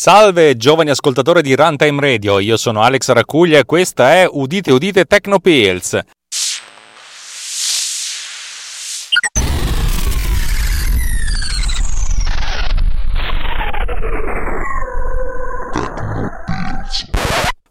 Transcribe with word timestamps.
Salve 0.00 0.56
giovani 0.56 0.90
ascoltatori 0.90 1.42
di 1.42 1.56
Runtime 1.56 2.00
Radio, 2.00 2.38
io 2.38 2.56
sono 2.56 2.82
Alex 2.82 3.10
Racuglia 3.10 3.58
e 3.58 3.64
questa 3.64 4.12
è 4.12 4.28
Udite 4.30 4.70
Udite 4.70 5.06
Tecnopills. 5.06 5.98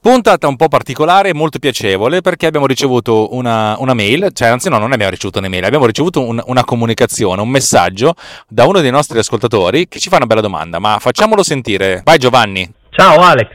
Puntata 0.08 0.48
un 0.48 0.56
po' 0.56 0.70
particolare 0.70 1.28
e 1.28 1.34
molto 1.34 1.60
piacevole 1.60 2.22
perché 2.22 2.46
abbiamo 2.46 2.66
ricevuto 2.66 3.36
una, 3.36 3.76
una, 3.80 3.94
mail, 3.94 4.30
cioè 4.32 4.48
anzi 4.48 4.70
no, 4.70 4.78
non 4.78 4.94
abbiamo 4.94 5.12
ricevuto 5.12 5.40
un'email, 5.40 5.66
abbiamo 5.66 5.86
ricevuto 5.86 6.26
un, 6.26 6.42
una 6.46 6.64
comunicazione, 6.64 7.42
un 7.42 7.50
messaggio 7.50 8.14
da 8.48 8.64
uno 8.64 8.80
dei 8.80 8.90
nostri 8.90 9.20
ascoltatori 9.20 9.90
che 9.90 10.00
ci 10.00 10.08
fa 10.08 10.16
una 10.16 10.26
bella 10.26 10.40
domanda, 10.40 10.80
ma 10.80 10.96
facciamolo 10.98 11.44
sentire. 11.44 12.04
Vai 12.06 12.20
Giovanni. 12.20 12.66
Ciao 12.90 13.20
Alex, 13.20 13.50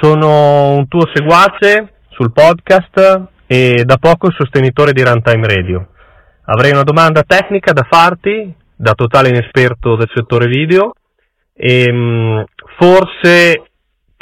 sono 0.00 0.72
un 0.72 0.88
tuo 0.88 1.06
seguace 1.12 1.96
sul 2.12 2.32
podcast 2.32 3.20
e 3.46 3.82
da 3.84 3.98
poco 3.98 4.30
sostenitore 4.32 4.94
di 4.94 5.02
Runtime 5.02 5.46
Radio. 5.46 5.88
Avrei 6.46 6.70
una 6.70 6.82
domanda 6.82 7.24
tecnica 7.24 7.72
da 7.72 7.86
farti, 7.90 8.54
da 8.74 8.94
totale 8.94 9.28
inesperto 9.28 9.96
del 9.96 10.10
settore 10.14 10.46
video, 10.46 10.94
e 11.52 11.92
mm, 11.92 12.40
forse 12.78 13.71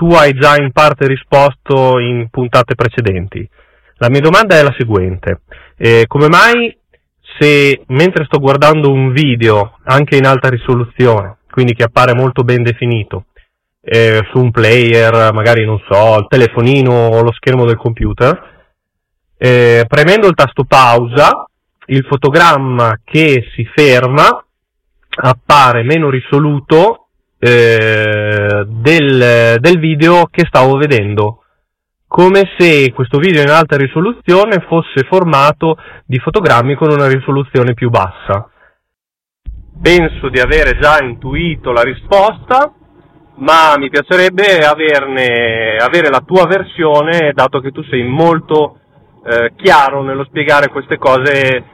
tu 0.01 0.07
hai 0.13 0.33
già 0.33 0.57
in 0.57 0.73
parte 0.73 1.07
risposto 1.07 1.99
in 1.99 2.31
puntate 2.31 2.75
precedenti. 2.75 3.47
La 3.97 4.09
mia 4.09 4.21
domanda 4.21 4.57
è 4.57 4.63
la 4.63 4.75
seguente. 4.79 5.43
Eh, 5.77 6.05
come 6.07 6.27
mai 6.29 6.75
se 7.39 7.83
mentre 7.89 8.25
sto 8.25 8.39
guardando 8.39 8.91
un 8.91 9.13
video 9.13 9.77
anche 9.85 10.17
in 10.17 10.25
alta 10.25 10.49
risoluzione, 10.49 11.41
quindi 11.51 11.75
che 11.75 11.83
appare 11.83 12.15
molto 12.15 12.45
ben 12.45 12.63
definito, 12.63 13.27
eh, 13.83 14.27
su 14.33 14.39
un 14.39 14.51
player, 14.51 15.35
magari 15.35 15.67
non 15.67 15.79
so, 15.87 16.17
il 16.17 16.27
telefonino 16.31 16.91
o 16.91 17.21
lo 17.21 17.33
schermo 17.33 17.67
del 17.67 17.77
computer, 17.77 18.63
eh, 19.37 19.85
premendo 19.87 20.29
il 20.29 20.35
tasto 20.35 20.65
pausa, 20.65 21.45
il 21.89 22.07
fotogramma 22.09 23.01
che 23.05 23.51
si 23.55 23.69
ferma 23.75 24.43
appare 25.11 25.83
meno 25.83 26.09
risoluto 26.09 27.09
eh, 27.39 27.90
del, 28.81 29.59
del 29.59 29.79
video 29.79 30.27
che 30.31 30.47
stavo 30.47 30.77
vedendo, 30.77 31.45
come 32.07 32.51
se 32.57 32.93
questo 32.93 33.19
video 33.19 33.43
in 33.43 33.51
alta 33.51 33.77
risoluzione 33.77 34.65
fosse 34.67 35.05
formato 35.09 35.77
di 36.07 36.19
fotogrammi 36.19 36.75
con 36.75 36.91
una 36.91 37.07
risoluzione 37.07 37.75
più 37.75 37.91
bassa. 37.91 38.51
Penso 39.83 40.29
di 40.29 40.41
avere 40.41 40.79
già 40.79 40.99
intuito 41.03 41.73
la 41.73 41.83
risposta, 41.83 42.73
ma 43.37 43.75
mi 43.79 43.91
piacerebbe 43.91 44.59
averne, 44.59 45.77
avere 45.77 46.09
la 46.09 46.23
tua 46.25 46.47
versione, 46.47 47.33
dato 47.33 47.61
che 47.61 47.71
tu 47.71 47.83
sei 47.85 48.03
molto 48.03 48.79
eh, 49.25 49.53
chiaro 49.57 50.03
nello 50.03 50.25
spiegare 50.25 50.69
queste 50.69 50.99
cose, 50.99 51.65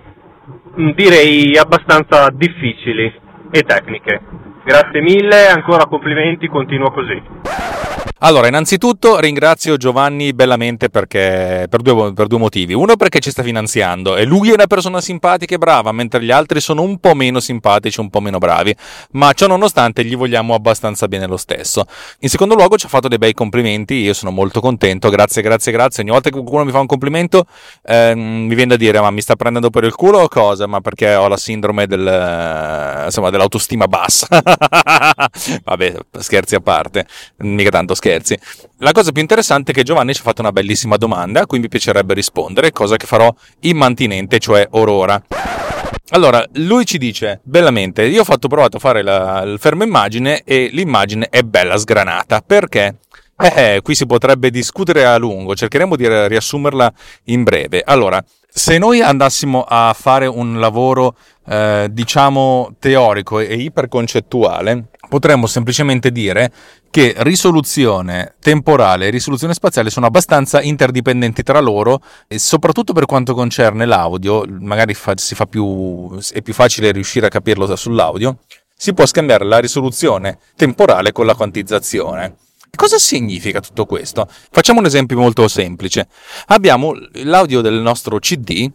direi 0.95 1.57
abbastanza 1.57 2.29
difficili 2.33 3.13
e 3.51 3.63
tecniche. 3.63 4.21
Grazie 4.67 5.01
mille, 5.01 5.47
ancora 5.47 5.87
complimenti, 5.87 6.49
continua 6.49 6.91
così. 6.91 7.23
Allora, 8.21 8.47
innanzitutto 8.47 9.21
ringrazio 9.21 9.77
Giovanni 9.77 10.33
bellamente 10.33 10.89
perché, 10.89 11.67
per, 11.69 11.83
due, 11.83 12.15
per, 12.15 12.29
due, 12.29 12.39
motivi. 12.39 12.73
Uno 12.73 12.97
perché 12.97 13.21
ci 13.21 13.31
sta 13.31 13.43
finanziando 13.43 14.17
e 14.17 14.25
lui 14.25 14.49
è 14.49 14.55
una 14.55 14.67
persona 14.67 15.03
simpatica 15.03 15.55
e 15.55 15.59
brava, 15.59 15.93
mentre 15.93 16.23
gli 16.23 16.31
altri 16.31 16.61
sono 16.61 16.81
un 16.81 16.97
po' 16.99 17.13
meno 17.13 17.41
simpatici, 17.41 18.01
un 18.01 18.09
po' 18.09 18.21
meno 18.21 18.39
bravi, 18.39 18.75
ma 19.13 19.35
ciò 19.35 19.47
nonostante 19.47 20.03
gli 20.03 20.17
vogliamo 20.17 20.55
abbastanza 20.55 21.09
bene 21.09 21.27
lo 21.27 21.37
stesso. 21.37 21.85
In 22.21 22.31
secondo 22.31 22.55
luogo 22.55 22.79
ci 22.79 22.87
ha 22.87 22.89
fatto 22.89 23.07
dei 23.07 23.19
bei 23.19 23.35
complimenti, 23.35 23.97
io 23.97 24.15
sono 24.15 24.31
molto 24.31 24.61
contento, 24.61 25.11
grazie, 25.11 25.43
grazie, 25.43 25.71
grazie. 25.71 26.03
Ogni 26.03 26.13
volta 26.13 26.31
che 26.31 26.37
qualcuno 26.37 26.65
mi 26.65 26.71
fa 26.71 26.81
un 26.81 26.87
complimento 26.87 27.45
ehm, 27.85 28.19
mi 28.19 28.55
viene 28.55 28.71
da 28.71 28.77
dire 28.77 28.99
ma 28.99 29.11
mi 29.11 29.21
sta 29.21 29.37
prendendo 29.37 29.69
per 29.69 29.85
il 29.85 29.95
culo 29.95 30.21
o 30.21 30.29
cosa? 30.29 30.67
Ma 30.67 30.81
perché 30.81 31.15
ho 31.15 31.29
la 31.29 31.37
sindrome 31.37 31.87
del, 31.87 33.03
insomma, 33.05 33.29
dell'autostima 33.29 33.87
bassa. 33.87 34.27
Vabbè, 35.65 35.95
scherzi 36.19 36.55
a 36.55 36.61
parte, 36.61 37.07
mica 37.41 37.69
tanto 37.69 37.93
scherzi 37.95 38.05
scherzi. 38.07 38.39
La 38.79 38.93
cosa 38.93 39.11
più 39.11 39.21
interessante 39.21 39.73
è 39.73 39.75
che 39.75 39.83
Giovanni 39.83 40.15
ci 40.15 40.21
ha 40.21 40.25
fatto 40.25 40.41
una 40.41 40.53
bellissima 40.53 40.97
domanda 40.97 41.41
a 41.41 41.47
cui 41.47 41.59
mi 41.59 41.69
piacerebbe 41.69 42.15
rispondere, 42.15 42.71
cosa 42.71 42.97
che 42.97 43.07
farò 43.07 43.33
immantinente, 43.61 44.39
cioè 44.39 44.67
orora. 44.71 45.21
Allora, 46.11 46.45
lui 46.55 46.87
ci 46.87 46.99
dice 46.99 47.41
bellamente: 47.43 48.05
Io 48.05 48.21
ho 48.21 48.25
fatto 48.25 48.47
provato 48.47 48.77
a 48.77 48.81
fare 48.81 49.03
la, 49.03 49.43
il 49.43 49.59
fermo 49.59 49.83
immagine 49.83 50.43
e 50.45 50.69
l'immagine 50.73 51.27
è 51.29 51.43
bella 51.43 51.77
sgranata. 51.77 52.43
Perché? 52.43 52.99
Eh, 53.39 53.81
qui 53.83 53.95
si 53.95 54.07
potrebbe 54.07 54.51
discutere 54.51 55.05
a 55.05 55.19
lungo, 55.19 55.55
cercheremo 55.55 55.97
di 55.97 56.07
riassumerla 56.09 56.93
in 57.25 57.43
breve. 57.43 57.83
Allora, 57.85 58.23
se 58.49 58.79
noi 58.79 59.03
andassimo 59.03 59.67
a 59.69 59.95
fare 59.99 60.27
un 60.27 60.59
lavoro, 60.59 61.17
eh, 61.47 61.89
diciamo, 61.91 62.77
teorico 62.79 63.39
e 63.41 63.55
iperconcettuale, 63.57 64.85
potremmo 65.09 65.47
semplicemente 65.47 66.11
dire 66.11 66.53
che 66.91 67.15
risoluzione 67.19 68.35
temporale 68.41 69.07
e 69.07 69.11
risoluzione 69.11 69.55
spaziale 69.55 69.91
sono 69.91 70.07
abbastanza 70.07 70.61
interdipendenti 70.63 71.43
tra 71.43 71.61
loro 71.61 72.01
e 72.27 72.39
soprattutto 72.39 72.93
per 72.93 73.07
quanto 73.07 73.35
concerne 73.35 73.87
l'audio, 73.87 74.45
magari 74.61 74.95
fa, 74.95 75.15
fa 75.17 75.47
più, 75.47 76.19
è 76.33 76.43
più 76.43 76.55
facile 76.55 76.93
riuscire 76.93 77.27
a 77.27 77.31
capirlo 77.31 77.75
sull'audio, 77.75 78.39
si 78.77 78.93
può 78.93 79.07
scambiare 79.07 79.45
la 79.45 79.59
risoluzione 79.59 80.39
temporale 80.55 81.13
con 81.13 81.27
la 81.27 81.35
quantizzazione. 81.35 82.37
Cosa 82.75 82.99
significa 82.99 83.61
tutto 83.61 83.87
questo? 83.87 84.29
Facciamo 84.51 84.81
un 84.81 84.85
esempio 84.85 85.17
molto 85.17 85.49
semplice. 85.49 86.09
Abbiamo 86.49 86.95
l'audio 87.25 87.63
del 87.63 87.81
nostro 87.81 88.19
CD 88.19 88.71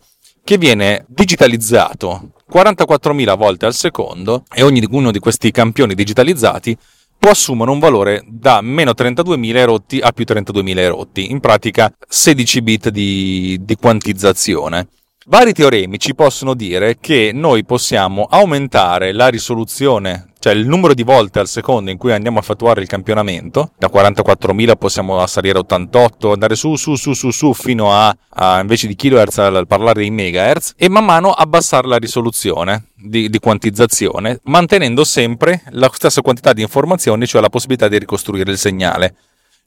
che 0.51 0.57
viene 0.57 1.05
digitalizzato 1.07 2.33
44.000 2.51 3.37
volte 3.37 3.65
al 3.67 3.73
secondo 3.73 4.43
e 4.53 4.63
ognuno 4.63 5.09
di 5.09 5.19
questi 5.19 5.49
campioni 5.49 5.95
digitalizzati 5.95 6.77
può 7.17 7.29
assumere 7.29 7.71
un 7.71 7.79
valore 7.79 8.21
da 8.27 8.59
meno 8.59 8.91
32.000 8.91 9.55
erotti 9.55 9.99
a 9.99 10.11
più 10.11 10.25
32.000 10.27 10.77
erotti, 10.77 11.31
in 11.31 11.39
pratica 11.39 11.89
16 12.05 12.61
bit 12.63 12.89
di, 12.89 13.59
di 13.61 13.75
quantizzazione. 13.77 14.89
Vari 15.27 15.53
teoremi 15.53 15.97
ci 15.97 16.15
possono 16.15 16.53
dire 16.53 16.97
che 16.99 17.31
noi 17.33 17.63
possiamo 17.63 18.27
aumentare 18.29 19.13
la 19.13 19.29
risoluzione 19.29 20.30
cioè 20.41 20.53
il 20.53 20.67
numero 20.67 20.95
di 20.95 21.03
volte 21.03 21.37
al 21.37 21.47
secondo 21.47 21.91
in 21.91 21.99
cui 21.99 22.11
andiamo 22.11 22.39
a 22.39 22.41
effettuare 22.41 22.81
il 22.81 22.87
campionamento, 22.87 23.73
da 23.77 23.91
44.000 23.93 24.75
possiamo 24.75 25.23
salire 25.27 25.57
a 25.57 25.61
88, 25.61 26.33
andare 26.33 26.55
su, 26.55 26.75
su, 26.77 26.95
su, 26.95 27.13
su, 27.13 27.29
su, 27.29 27.53
fino 27.53 27.93
a, 27.93 28.11
a 28.29 28.59
invece 28.59 28.87
di 28.87 28.95
kilohertz 28.95 29.35
parlare 29.67 30.01
di 30.01 30.09
megahertz, 30.09 30.73
e 30.77 30.89
man 30.89 31.05
mano 31.05 31.29
abbassare 31.29 31.87
la 31.87 31.97
risoluzione 31.97 32.85
di, 32.95 33.29
di, 33.29 33.37
quantizzazione, 33.37 34.39
mantenendo 34.45 35.03
sempre 35.03 35.61
la 35.73 35.91
stessa 35.93 36.23
quantità 36.23 36.53
di 36.53 36.63
informazioni, 36.63 37.27
cioè 37.27 37.39
la 37.39 37.49
possibilità 37.49 37.87
di 37.87 37.99
ricostruire 37.99 38.49
il 38.49 38.57
segnale. 38.57 39.13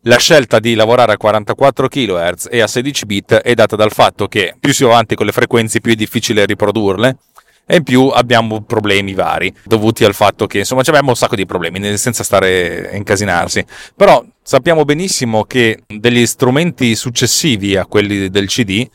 La 0.07 0.19
scelta 0.19 0.59
di 0.59 0.75
lavorare 0.75 1.13
a 1.13 1.17
44 1.17 1.87
kHz 1.87 2.49
e 2.51 2.61
a 2.61 2.67
16 2.67 3.07
bit 3.07 3.35
è 3.35 3.55
data 3.55 3.77
dal 3.77 3.93
fatto 3.93 4.27
che 4.27 4.57
più 4.59 4.75
si 4.75 4.83
va 4.83 4.91
avanti 4.91 5.15
con 5.15 5.25
le 5.25 5.33
frequenze 5.33 5.81
più 5.81 5.93
è 5.93 5.95
difficile 5.95 6.45
riprodurle, 6.45 7.17
e 7.67 7.77
in 7.77 7.83
più 7.83 8.09
abbiamo 8.09 8.63
problemi 8.63 9.15
vari 9.15 9.55
dovuti 9.65 10.05
al 10.05 10.15
fatto 10.15 10.47
che 10.47 10.59
insomma 10.59 10.83
abbiamo 10.85 11.11
un 11.11 11.17
sacco 11.17 11.37
di 11.37 11.47
problemi 11.47 11.97
senza 11.97 12.23
stare 12.23 12.91
a 12.93 12.97
incasinarsi 12.97 13.65
però 13.97 14.25
sappiamo 14.43 14.85
benissimo 14.85 15.45
che 15.45 15.83
degli 15.87 16.27
strumenti 16.27 16.95
successivi 16.95 17.77
a 17.77 17.87
quelli 17.87 18.29
del 18.29 18.47
CD 18.47 18.87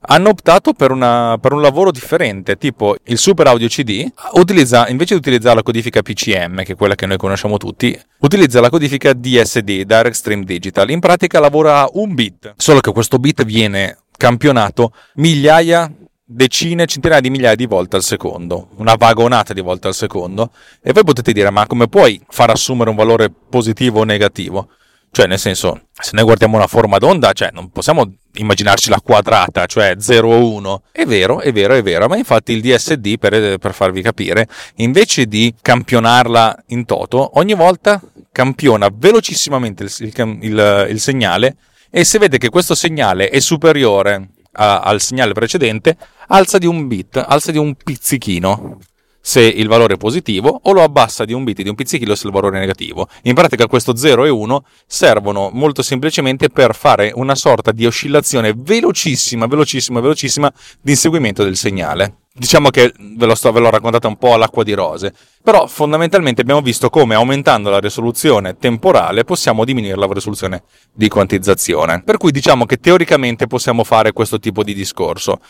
hanno 0.00 0.28
optato 0.28 0.74
per, 0.74 0.92
una, 0.92 1.38
per, 1.40 1.52
un 1.52 1.60
lavoro 1.60 1.90
differente, 1.90 2.56
tipo 2.56 2.96
il 3.04 3.18
Super 3.18 3.48
Audio 3.48 3.66
CD 3.66 4.08
utilizza, 4.34 4.88
invece 4.88 5.14
di 5.14 5.20
utilizzare 5.20 5.56
la 5.56 5.62
codifica 5.62 6.02
PCM, 6.02 6.62
che 6.62 6.72
è 6.72 6.76
quella 6.76 6.94
che 6.94 7.06
noi 7.06 7.16
conosciamo 7.16 7.56
tutti, 7.56 7.98
utilizza 8.20 8.60
la 8.60 8.70
codifica 8.70 9.12
DSD, 9.12 9.82
Direct 9.82 10.12
Stream 10.12 10.44
Digital. 10.44 10.90
In 10.90 11.00
pratica 11.00 11.40
lavora 11.40 11.88
un 11.94 12.14
bit, 12.14 12.54
solo 12.56 12.78
che 12.80 12.92
questo 12.92 13.18
bit 13.18 13.44
viene 13.44 13.98
campionato 14.16 14.92
migliaia 15.14 15.92
decine, 16.30 16.84
centinaia 16.84 17.20
di 17.20 17.30
migliaia 17.30 17.54
di 17.54 17.64
volte 17.64 17.96
al 17.96 18.02
secondo, 18.02 18.68
una 18.76 18.94
vagonata 18.96 19.54
di 19.54 19.62
volte 19.62 19.88
al 19.88 19.94
secondo, 19.94 20.52
e 20.82 20.92
voi 20.92 21.02
potete 21.02 21.32
dire 21.32 21.48
ma 21.50 21.66
come 21.66 21.88
puoi 21.88 22.20
far 22.28 22.50
assumere 22.50 22.90
un 22.90 22.96
valore 22.96 23.30
positivo 23.30 24.00
o 24.00 24.04
negativo? 24.04 24.68
Cioè, 25.10 25.26
nel 25.26 25.38
senso, 25.38 25.86
se 25.98 26.10
noi 26.12 26.24
guardiamo 26.24 26.56
una 26.56 26.66
forma 26.66 26.98
d'onda, 26.98 27.32
cioè, 27.32 27.48
non 27.50 27.70
possiamo 27.70 28.12
immaginarcela 28.34 29.00
quadrata, 29.00 29.64
cioè 29.64 29.94
0 29.98 30.28
o 30.28 30.52
1. 30.52 30.82
È 30.92 31.06
vero, 31.06 31.40
è 31.40 31.50
vero, 31.50 31.72
è 31.72 31.82
vero, 31.82 32.06
ma 32.08 32.18
infatti 32.18 32.52
il 32.52 32.60
DSD, 32.60 33.18
per, 33.18 33.56
per 33.56 33.72
farvi 33.72 34.02
capire, 34.02 34.46
invece 34.76 35.24
di 35.24 35.54
campionarla 35.60 36.64
in 36.68 36.84
toto, 36.84 37.38
ogni 37.38 37.54
volta 37.54 38.02
campiona 38.30 38.90
velocissimamente 38.92 39.84
il, 39.84 39.92
il, 39.98 40.38
il, 40.42 40.86
il 40.90 41.00
segnale 41.00 41.56
e 41.90 42.04
se 42.04 42.18
vede 42.18 42.36
che 42.36 42.50
questo 42.50 42.74
segnale 42.74 43.30
è 43.30 43.40
superiore 43.40 44.28
a, 44.58 44.80
al 44.80 45.00
segnale 45.00 45.32
precedente, 45.32 45.96
alza 46.28 46.58
di 46.58 46.66
un 46.66 46.86
bit, 46.86 47.24
alza 47.26 47.50
di 47.50 47.58
un 47.58 47.74
pizzichino. 47.74 48.78
se 49.20 49.42
il 49.42 49.68
valore 49.68 49.94
è 49.94 49.96
positivo 49.98 50.60
o 50.62 50.72
lo 50.72 50.82
abbassa 50.82 51.26
di 51.26 51.34
un 51.34 51.44
bit 51.44 51.60
di 51.60 51.68
un 51.68 51.74
pizzichino 51.74 52.14
se 52.14 52.26
il 52.26 52.32
valore 52.32 52.56
è 52.56 52.60
negativo. 52.60 53.08
In 53.24 53.34
pratica 53.34 53.66
questo 53.66 53.94
0 53.94 54.24
e 54.24 54.30
1 54.30 54.64
servono 54.86 55.50
molto 55.52 55.82
semplicemente 55.82 56.48
per 56.48 56.74
fare 56.74 57.10
una 57.14 57.34
sorta 57.34 57.72
di 57.72 57.84
oscillazione 57.84 58.54
velocissima, 58.56 59.46
velocissima, 59.46 60.00
velocissima 60.00 60.52
di 60.80 60.92
inseguimento 60.92 61.44
del 61.44 61.56
segnale. 61.56 62.20
Diciamo 62.38 62.70
che 62.70 62.92
ve, 62.96 63.26
lo 63.26 63.34
sto, 63.34 63.50
ve 63.50 63.58
l'ho 63.58 63.68
raccontata 63.68 64.06
un 64.06 64.16
po' 64.16 64.34
all'acqua 64.34 64.62
di 64.62 64.72
rose, 64.72 65.12
però 65.42 65.66
fondamentalmente 65.66 66.42
abbiamo 66.42 66.60
visto 66.60 66.88
come 66.88 67.16
aumentando 67.16 67.68
la 67.68 67.80
risoluzione 67.80 68.56
temporale 68.56 69.24
possiamo 69.24 69.64
diminuire 69.64 69.96
la 69.96 70.06
risoluzione 70.08 70.62
di 70.92 71.08
quantizzazione. 71.08 72.02
Per 72.04 72.16
cui 72.16 72.30
diciamo 72.30 72.64
che 72.64 72.76
teoricamente 72.76 73.48
possiamo 73.48 73.82
fare 73.82 74.12
questo 74.12 74.38
tipo 74.38 74.62
di 74.62 74.72
discorso. 74.72 75.40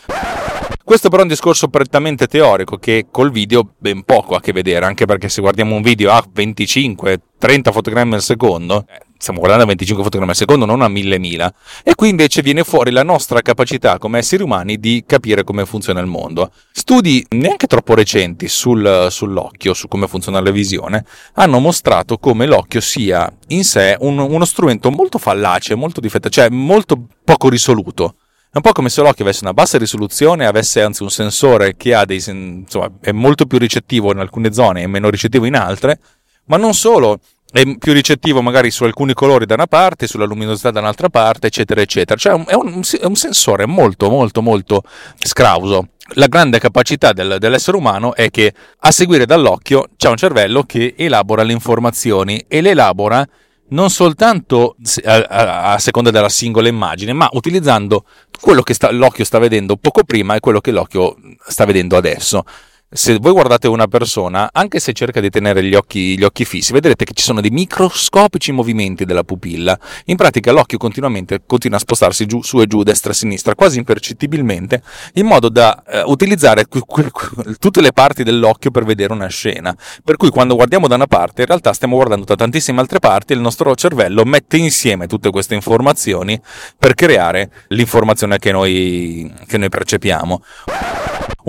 Questo 0.83 1.09
però 1.09 1.21
è 1.21 1.25
un 1.25 1.29
discorso 1.29 1.67
prettamente 1.67 2.25
teorico 2.25 2.77
che 2.77 3.05
col 3.11 3.29
video 3.29 3.75
ben 3.77 4.01
poco 4.01 4.33
ha 4.33 4.37
a 4.37 4.41
che 4.41 4.51
vedere, 4.51 4.87
anche 4.87 5.05
perché 5.05 5.29
se 5.29 5.41
guardiamo 5.41 5.75
un 5.75 5.83
video 5.83 6.11
a 6.11 6.25
25-30 6.27 7.19
fotogrammi 7.71 8.15
al 8.15 8.23
secondo, 8.23 8.85
eh, 8.87 8.99
stiamo 9.19 9.39
guardando 9.39 9.65
a 9.65 9.67
25 9.67 10.03
fotogrammi 10.03 10.31
al 10.31 10.37
secondo, 10.37 10.65
non 10.65 10.81
a 10.81 10.87
1000 10.87 11.19
mila, 11.19 11.53
e 11.83 11.93
qui 11.93 12.09
invece 12.09 12.41
viene 12.41 12.63
fuori 12.63 12.89
la 12.89 13.03
nostra 13.03 13.41
capacità 13.41 13.97
come 13.97 14.19
esseri 14.19 14.41
umani 14.41 14.79
di 14.79 15.03
capire 15.05 15.43
come 15.43 15.65
funziona 15.65 15.99
il 15.99 16.07
mondo. 16.07 16.51
Studi 16.71 17.23
neanche 17.31 17.67
troppo 17.67 17.95
recenti 17.95 18.47
sul, 18.47 19.07
sull'occhio, 19.11 19.73
su 19.73 19.89
come 19.89 20.07
funziona 20.07 20.39
la 20.39 20.51
visione, 20.51 21.05
hanno 21.33 21.59
mostrato 21.59 22.17
come 22.17 22.45
l'occhio 22.45 22.79
sia 22.79 23.31
in 23.49 23.65
sé 23.65 23.97
un, 23.99 24.17
uno 24.17 24.45
strumento 24.45 24.89
molto 24.89 25.17
fallace, 25.17 25.75
molto 25.75 25.99
difetto, 25.99 26.29
cioè 26.29 26.49
molto 26.49 27.07
poco 27.23 27.49
risoluto. 27.49 28.15
È 28.51 28.55
un 28.55 28.63
po' 28.63 28.71
come 28.71 28.89
se 28.89 29.01
l'occhio 29.01 29.25
avesse 29.25 29.43
una 29.43 29.53
bassa 29.53 29.77
risoluzione, 29.77 30.47
avesse 30.47 30.81
anzi 30.81 31.03
un 31.03 31.11
sensore 31.11 31.75
che 31.75 32.01
dei, 32.05 32.23
insomma, 32.25 32.89
è 33.01 33.11
molto 33.11 33.45
più 33.45 33.59
ricettivo 33.59 34.11
in 34.11 34.17
alcune 34.17 34.53
zone 34.53 34.81
e 34.81 34.87
meno 34.87 35.09
ricettivo 35.09 35.45
in 35.45 35.55
altre, 35.55 35.99
ma 36.45 36.57
non 36.57 36.73
solo, 36.73 37.19
è 37.51 37.77
più 37.77 37.93
ricettivo 37.93 38.41
magari 38.41 38.69
su 38.69 38.83
alcuni 38.83 39.13
colori 39.13 39.45
da 39.45 39.55
una 39.55 39.67
parte, 39.67 40.07
sulla 40.07 40.25
luminosità 40.25 40.71
da 40.71 40.79
un'altra 40.79 41.09
parte, 41.09 41.47
eccetera, 41.47 41.81
eccetera. 41.81 42.19
Cioè 42.19 42.33
è 42.45 42.53
un, 42.53 42.81
è 42.99 43.05
un 43.05 43.15
sensore 43.15 43.65
molto, 43.65 44.09
molto, 44.09 44.41
molto 44.41 44.83
scrauso. 45.17 45.89
La 46.13 46.27
grande 46.27 46.59
capacità 46.59 47.13
del, 47.13 47.37
dell'essere 47.39 47.77
umano 47.77 48.15
è 48.15 48.29
che 48.29 48.53
a 48.79 48.91
seguire 48.91 49.25
dall'occhio 49.25 49.89
c'è 49.95 50.09
un 50.09 50.17
cervello 50.17 50.63
che 50.63 50.95
elabora 50.97 51.43
le 51.43 51.53
informazioni 51.53 52.43
e 52.47 52.61
le 52.61 52.71
elabora 52.71 53.27
non 53.69 53.89
soltanto 53.91 54.75
a, 55.03 55.15
a, 55.29 55.71
a, 55.73 55.79
seconda 55.79 56.09
della 56.09 56.29
singola 56.29 56.67
immagine, 56.67 57.13
ma 57.13 57.29
utilizzando 57.33 58.05
quello 58.39 58.63
che 58.63 58.73
sta, 58.73 58.89
l'occhio 58.91 59.23
sta 59.23 59.37
vedendo 59.37 59.75
poco 59.75 60.03
prima 60.03 60.33
e 60.33 60.39
quello 60.39 60.59
che 60.59 60.71
l'occhio 60.71 61.15
sta 61.47 61.65
vedendo 61.65 61.95
adesso 61.95 62.43
se 62.91 63.19
voi 63.19 63.33
guardate 63.33 63.67
una 63.67 63.85
persona, 63.85 64.49
anche 64.51 64.79
se 64.79 64.93
cerca 64.93 65.19
di 65.19 65.29
tenere 65.29 65.63
gli 65.63 65.75
occhi, 65.75 66.17
gli 66.17 66.23
occhi, 66.23 66.43
fissi, 66.43 66.73
vedrete 66.73 67.05
che 67.05 67.13
ci 67.13 67.23
sono 67.23 67.39
dei 67.39 67.51
microscopici 67.51 68.51
movimenti 68.51 69.05
della 69.05 69.23
pupilla. 69.23 69.77
In 70.05 70.15
pratica 70.15 70.51
l'occhio 70.51 70.79
continuamente 70.79 71.41
continua 71.45 71.77
a 71.77 71.81
spostarsi 71.81 72.25
giù, 72.25 72.41
su 72.41 72.59
e 72.61 72.65
giù, 72.65 72.81
destra 72.81 73.11
e 73.11 73.13
sinistra, 73.13 73.53
quasi 73.53 73.77
impercettibilmente, 73.77 74.81
in 75.13 75.27
modo 75.27 75.49
da 75.49 75.83
eh, 75.87 76.01
utilizzare 76.05 76.65
que- 76.67 76.81
que- 76.81 77.55
tutte 77.59 77.79
le 77.81 77.91
parti 77.91 78.23
dell'occhio 78.23 78.71
per 78.71 78.85
vedere 78.85 79.13
una 79.13 79.27
scena. 79.27 79.75
Per 80.03 80.17
cui 80.17 80.29
quando 80.31 80.55
guardiamo 80.55 80.87
da 80.87 80.95
una 80.95 81.07
parte, 81.07 81.41
in 81.41 81.47
realtà 81.47 81.73
stiamo 81.73 81.93
guardando 81.93 82.25
da 82.25 82.35
tantissime 82.35 82.79
altre 82.79 82.97
parti 82.97 83.33
e 83.33 83.35
il 83.35 83.41
nostro 83.41 83.75
cervello 83.75 84.25
mette 84.25 84.57
insieme 84.57 85.05
tutte 85.05 85.29
queste 85.29 85.53
informazioni 85.53 86.41
per 86.75 86.95
creare 86.95 87.51
l'informazione 87.67 88.39
che 88.39 88.51
noi, 88.51 89.31
che 89.45 89.59
noi 89.59 89.69
percepiamo. 89.69 90.41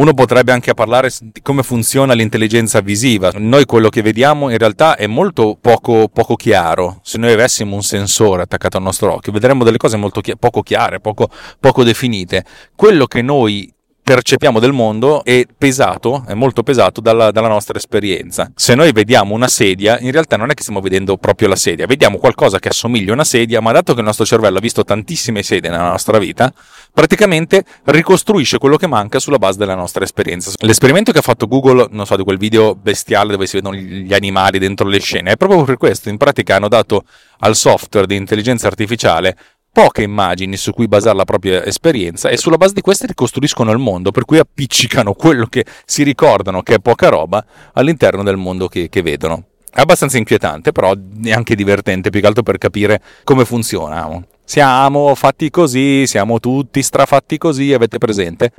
Uno 0.01 0.15
potrebbe 0.15 0.51
anche 0.51 0.73
parlare 0.73 1.11
di 1.21 1.43
come 1.43 1.63
funziona 1.63 2.15
l'intelligenza 2.15 2.81
visiva. 2.81 3.31
Noi 3.35 3.67
quello 3.67 3.91
che 3.91 4.01
vediamo 4.01 4.49
in 4.49 4.57
realtà 4.57 4.97
è 4.97 5.07
molto 5.07 5.59
poco, 5.61 6.09
poco 6.09 6.37
chiaro. 6.37 7.01
Se 7.03 7.19
noi 7.19 7.33
avessimo 7.33 7.75
un 7.75 7.83
sensore 7.83 8.41
attaccato 8.41 8.79
al 8.79 8.83
nostro 8.83 9.13
occhio, 9.13 9.31
vedremmo 9.31 9.63
delle 9.63 9.77
cose 9.77 9.99
molto 9.99 10.23
chi- 10.23 10.39
poco 10.39 10.63
chiare, 10.63 11.01
poco, 11.01 11.29
poco 11.61 11.85
definite. 11.85 12.47
Quello 12.75 13.05
che 13.05 13.21
noi 13.21 13.71
percepiamo 14.11 14.59
del 14.59 14.73
mondo 14.73 15.23
è 15.23 15.47
pesato, 15.57 16.25
è 16.27 16.35
molto 16.35 16.65
pesato 16.65 17.01
dalla, 17.01 17.31
dalla, 17.31 17.47
nostra 17.47 17.79
esperienza. 17.79 18.51
Se 18.57 18.75
noi 18.75 18.91
vediamo 18.91 19.37
una 19.37 19.47
sedia, 19.47 20.01
in 20.01 20.11
realtà 20.11 20.37
non 20.37 20.51
è 20.51 20.55
che 20.55 20.63
stiamo 20.63 20.81
vedendo 20.81 21.17
proprio 21.17 21.47
la 21.47 21.55
sedia, 21.55 21.87
vediamo 21.87 22.19
qualcosa 22.19 22.59
che 22.59 22.71
assomiglia 22.71 23.11
a 23.11 23.15
una 23.15 23.23
sedia, 23.23 23.61
ma 23.61 23.71
dato 23.71 23.93
che 23.93 24.01
il 24.01 24.07
nostro 24.07 24.25
cervello 24.25 24.59
ha 24.59 24.61
visto 24.61 24.83
tantissime 24.83 25.45
sedie 25.45 25.71
nella 25.71 25.91
nostra 25.91 26.19
vita, 26.19 26.53
praticamente 26.93 27.63
ricostruisce 27.85 28.59
quello 28.59 28.77
che 28.77 28.89
manca 28.89 29.21
sulla 29.21 29.39
base 29.39 29.59
della 29.59 29.77
nostra 29.77 30.03
esperienza. 30.03 30.51
L'esperimento 30.57 31.13
che 31.13 31.19
ha 31.19 31.23
fatto 31.23 31.47
Google, 31.47 31.87
non 31.93 32.05
so, 32.05 32.17
di 32.17 32.25
quel 32.25 32.39
video 32.39 32.75
bestiale 32.75 33.31
dove 33.31 33.47
si 33.47 33.59
vedono 33.59 33.77
gli 33.77 34.13
animali 34.13 34.59
dentro 34.59 34.89
le 34.89 34.99
scene, 34.99 35.31
è 35.31 35.37
proprio 35.37 35.63
per 35.63 35.77
questo, 35.77 36.09
in 36.09 36.17
pratica 36.17 36.57
hanno 36.57 36.67
dato 36.67 37.05
al 37.39 37.55
software 37.55 38.09
di 38.09 38.17
intelligenza 38.17 38.67
artificiale 38.67 39.37
poche 39.73 40.03
immagini 40.03 40.57
su 40.57 40.73
cui 40.73 40.89
basare 40.89 41.17
la 41.17 41.25
propria 41.25 41.65
esperienza 41.65 42.29
e 42.29 42.37
sulla 42.37 42.57
base 42.57 42.75
di 42.75 42.81
queste 42.81 43.07
ricostruiscono 43.07 43.71
il 43.71 43.79
mondo, 43.79 44.11
per 44.11 44.25
cui 44.25 44.39
appiccicano 44.39 45.13
quello 45.15 45.47
che 45.47 45.65
si 45.85 46.03
ricordano 46.03 46.63
che 46.63 46.75
è 46.75 46.79
poca 46.81 47.09
roba 47.09 47.45
all'interno 47.75 48.23
del 48.23 48.37
mondo 48.37 48.69
che, 48.69 48.89
che 48.89 49.03
vedono. 49.03 49.45
È 49.73 49.81
abbastanza 49.81 50.19
inquietante, 50.19 50.73
però 50.73 50.93
è 51.23 51.33
anche 51.33 51.55
divertente, 51.55 52.11
più 52.11 52.21
che 52.21 52.27
altro 52.27 52.43
per 52.43 52.59
capire 52.59 53.01
come 53.23 53.45
funziona. 53.45 54.21
Siamo 54.45 55.15
fatti 55.15 55.49
così, 55.49 56.09
siamo 56.09 56.41
tutti 56.41 56.83
strafatti 56.83 57.39
così, 57.39 57.73
avete 57.73 57.99
presente? 57.99 58.53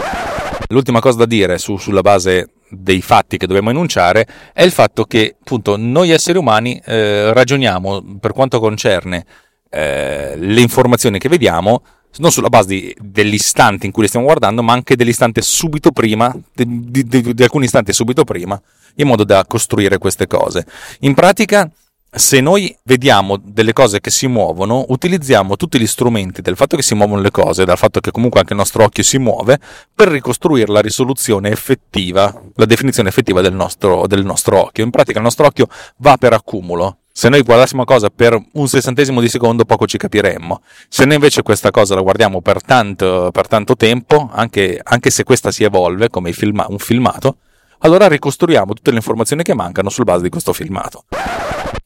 L'ultima 0.70 1.02
cosa 1.02 1.18
da 1.18 1.26
dire 1.26 1.58
su, 1.58 1.76
sulla 1.76 2.00
base 2.00 2.52
dei 2.70 3.02
fatti 3.02 3.36
che 3.36 3.46
dobbiamo 3.46 3.72
enunciare 3.72 4.26
è 4.54 4.64
il 4.64 4.72
fatto 4.72 5.04
che 5.04 5.36
appunto 5.38 5.76
noi 5.76 6.12
esseri 6.12 6.38
umani 6.38 6.82
eh, 6.86 7.34
ragioniamo 7.34 8.18
per 8.22 8.32
quanto 8.32 8.62
concerne 8.62 9.26
eh, 9.72 10.36
le 10.38 10.62
informazioni 10.62 11.18
che 11.18 11.30
vediamo 11.30 11.82
non 12.18 12.32
sulla 12.32 12.50
base 12.50 12.68
di, 12.68 12.96
dell'istante 13.00 13.86
in 13.86 13.92
cui 13.92 14.04
le 14.04 14.10
stiamo 14.10 14.26
guardando, 14.26 14.62
ma 14.62 14.74
anche 14.74 14.96
dell'istante 14.96 15.42
subito 15.42 15.92
prima, 15.92 16.36
di, 16.54 16.92
di, 16.92 17.34
di, 17.34 17.44
alcuni 17.44 17.66
istanti 17.66 17.94
subito 17.94 18.26
prima, 18.26 18.62
in 18.96 19.08
modo 19.08 19.24
da 19.24 19.46
costruire 19.48 19.98
queste 19.98 20.28
cose. 20.28 20.66
In 21.00 21.14
pratica, 21.14 21.72
se 22.14 22.42
noi 22.42 22.76
vediamo 22.84 23.38
delle 23.42 23.72
cose 23.72 24.02
che 24.02 24.12
si 24.12 24.28
muovono, 24.28 24.84
utilizziamo 24.90 25.56
tutti 25.56 25.80
gli 25.80 25.88
strumenti 25.88 26.42
del 26.42 26.58
fatto 26.58 26.76
che 26.76 26.84
si 26.84 26.96
muovono 26.96 27.22
le 27.22 27.32
cose, 27.32 27.64
dal 27.64 27.78
fatto 27.78 28.02
che 28.02 28.12
comunque 28.12 28.42
anche 28.42 28.52
il 28.52 28.60
nostro 28.60 28.84
occhio 28.84 29.04
si 29.04 29.18
muove, 29.18 29.58
per 29.96 30.10
ricostruire 30.10 30.70
la 30.70 30.82
risoluzione 30.82 31.50
effettiva, 31.50 32.42
la 32.56 32.66
definizione 32.66 33.08
effettiva 33.08 33.40
del 33.40 33.54
nostro, 33.54 34.06
del 34.08 34.26
nostro 34.26 34.60
occhio. 34.60 34.84
In 34.84 34.90
pratica 34.90 35.20
il 35.20 35.24
nostro 35.24 35.46
occhio 35.46 35.68
va 35.98 36.18
per 36.18 36.34
accumulo, 36.34 36.98
se 37.12 37.30
noi 37.30 37.42
guardassimo 37.42 37.84
cosa 37.84 38.10
per 38.10 38.42
un 38.54 38.68
sessantesimo 38.68 39.20
di 39.20 39.28
secondo 39.28 39.66
poco 39.66 39.86
ci 39.86 39.98
capiremmo. 39.98 40.62
Se 40.88 41.06
noi 41.06 41.16
invece 41.16 41.42
questa 41.42 41.72
cosa 41.72 41.96
la 41.96 42.02
guardiamo 42.02 42.42
per 42.42 42.62
tanto, 42.62 43.30
per 43.32 43.48
tanto 43.48 43.76
tempo, 43.76 44.30
anche, 44.32 44.80
anche, 44.82 45.10
se 45.10 45.24
questa 45.24 45.52
si 45.52 45.64
evolve 45.64 46.10
come 46.10 46.32
filma, 46.32 46.66
un 46.70 46.80
filmato, 46.80 47.38
allora 47.80 48.08
ricostruiamo 48.08 48.74
tutte 48.74 48.92
le 48.92 48.98
informazioni 48.98 49.44
che 49.44 49.54
mancano 49.54 49.90
sul 49.90 50.06
base 50.06 50.24
di 50.24 50.30
questo 50.30 50.54
filmato. 50.54 51.06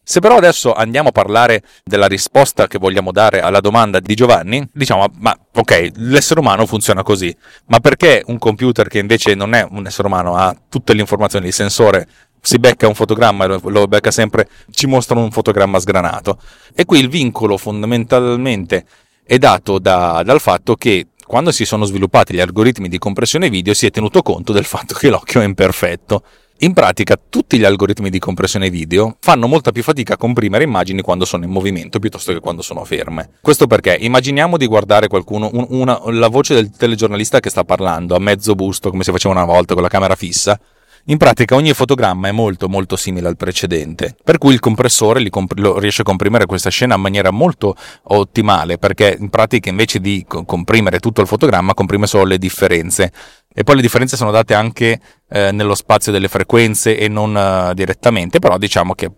Se 0.08 0.20
però 0.20 0.38
adesso 0.38 0.72
andiamo 0.72 1.10
a 1.10 1.12
parlare 1.12 1.64
della 1.84 2.06
risposta 2.06 2.68
che 2.68 2.78
vogliamo 2.78 3.12
dare 3.12 3.42
alla 3.42 3.60
domanda 3.60 4.00
di 4.00 4.14
Giovanni, 4.14 4.68
diciamo, 4.72 5.08
ma 5.18 5.36
ok, 5.56 5.94
l'essere 5.96 6.42
umano 6.42 6.68
funziona 6.68 7.02
così, 7.02 7.36
ma 7.68 7.80
perché 7.80 8.22
un 8.28 8.38
computer 8.38 8.88
che 8.88 9.00
invece 9.00 9.34
non 9.34 9.56
è 9.56 9.66
un 9.68 9.88
essere 9.88 10.08
umano 10.08 10.36
ha 10.36 10.56
tutte 10.70 10.94
le 10.94 11.02
informazioni, 11.02 11.48
il 11.48 11.54
sensore 11.54 12.08
si 12.46 12.60
becca 12.60 12.88
un 12.88 12.94
fotogramma 12.94 13.46
e 13.46 13.60
lo 13.64 13.88
becca 13.88 14.12
sempre, 14.12 14.48
ci 14.70 14.86
mostrano 14.86 15.24
un 15.24 15.32
fotogramma 15.32 15.80
sgranato. 15.80 16.38
E 16.76 16.86
qui 16.86 17.00
il 17.00 17.10
vincolo 17.10 17.58
fondamentalmente 17.58 18.86
è 19.24 19.40
dato 19.40 19.80
da, 19.80 20.22
dal 20.24 20.40
fatto 20.40 20.76
che 20.76 21.08
quando 21.26 21.52
si 21.52 21.66
sono 21.66 21.86
sviluppati 21.86 22.36
gli 22.36 22.40
algoritmi 22.40 22.88
di 22.88 23.00
compressione 23.00 23.50
video 23.50 23.74
si 23.74 23.88
è 23.88 23.90
tenuto 23.90 24.22
conto 24.22 24.54
del 24.54 24.66
fatto 24.66 24.94
che 24.94 25.10
l'occhio 25.10 25.42
è 25.42 25.46
imperfetto. 25.46 26.22
In 26.60 26.74
pratica 26.74 27.20
tutti 27.30 27.58
gli 27.58 27.66
algoritmi 27.66 28.12
di 28.12 28.20
compressione 28.20 28.70
video 28.70 29.18
fanno 29.20 29.48
molta 29.48 29.72
più 29.72 29.82
fatica 29.82 30.14
a 30.14 30.18
comprimere 30.18 30.64
immagini 30.64 31.02
quando 31.02 31.26
sono 31.26 31.46
in 31.46 31.50
movimento 31.50 31.98
piuttosto 31.98 32.32
che 32.32 32.40
quando 32.40 32.62
sono 32.62 32.86
ferme. 32.86 33.32
Questo 33.42 33.66
perché 33.66 33.98
immaginiamo 34.00 34.56
di 34.56 34.68
guardare 34.68 35.08
qualcuno, 35.08 35.50
una, 35.52 36.00
la 36.12 36.28
voce 36.28 36.54
del 36.54 36.70
telegiornalista 36.70 37.40
che 37.40 37.50
sta 37.50 37.64
parlando 37.64 38.16
a 38.16 38.20
mezzo 38.20 38.54
busto 38.54 38.92
come 38.92 39.04
si 39.04 39.12
faceva 39.12 39.34
una 39.34 39.46
volta 39.46 39.74
con 39.74 39.82
la 39.82 39.90
camera 39.90 40.16
fissa 40.16 40.58
in 41.06 41.18
pratica 41.18 41.56
ogni 41.56 41.74
fotogramma 41.74 42.30
è 42.30 42.32
molto 42.32 42.68
molto 42.68 42.96
simile 42.96 43.28
al 43.28 43.38
precedente, 43.38 44.16
per 44.24 44.38
cui 44.38 44.54
il 44.54 44.60
compressore 44.60 45.28
comp- 45.30 45.54
riesce 45.78 46.02
a 46.02 46.06
comprimere 46.06 46.46
questa 46.46 46.70
scena 46.70 46.96
in 46.96 47.02
maniera 47.02 47.32
molto 47.32 47.76
ottimale, 48.04 48.78
perché 48.78 49.16
in 49.20 49.30
pratica 49.30 49.70
invece 49.70 50.00
di 50.00 50.26
comprimere 50.28 51.00
tutto 51.00 51.22
il 51.22 51.28
fotogramma 51.28 51.74
comprime 51.74 52.08
solo 52.08 52.26
le 52.26 52.38
differenze. 52.38 53.12
E 53.54 53.64
poi 53.64 53.76
le 53.76 53.82
differenze 53.82 54.18
sono 54.18 54.32
date 54.32 54.54
anche 54.54 55.00
eh, 55.30 55.52
nello 55.52 55.76
spazio 55.76 56.12
delle 56.12 56.28
frequenze 56.28 56.98
e 56.98 57.08
non 57.08 57.36
uh, 57.36 57.74
direttamente, 57.74 58.40
però 58.40 58.58
diciamo 58.58 58.94
che 58.94 59.12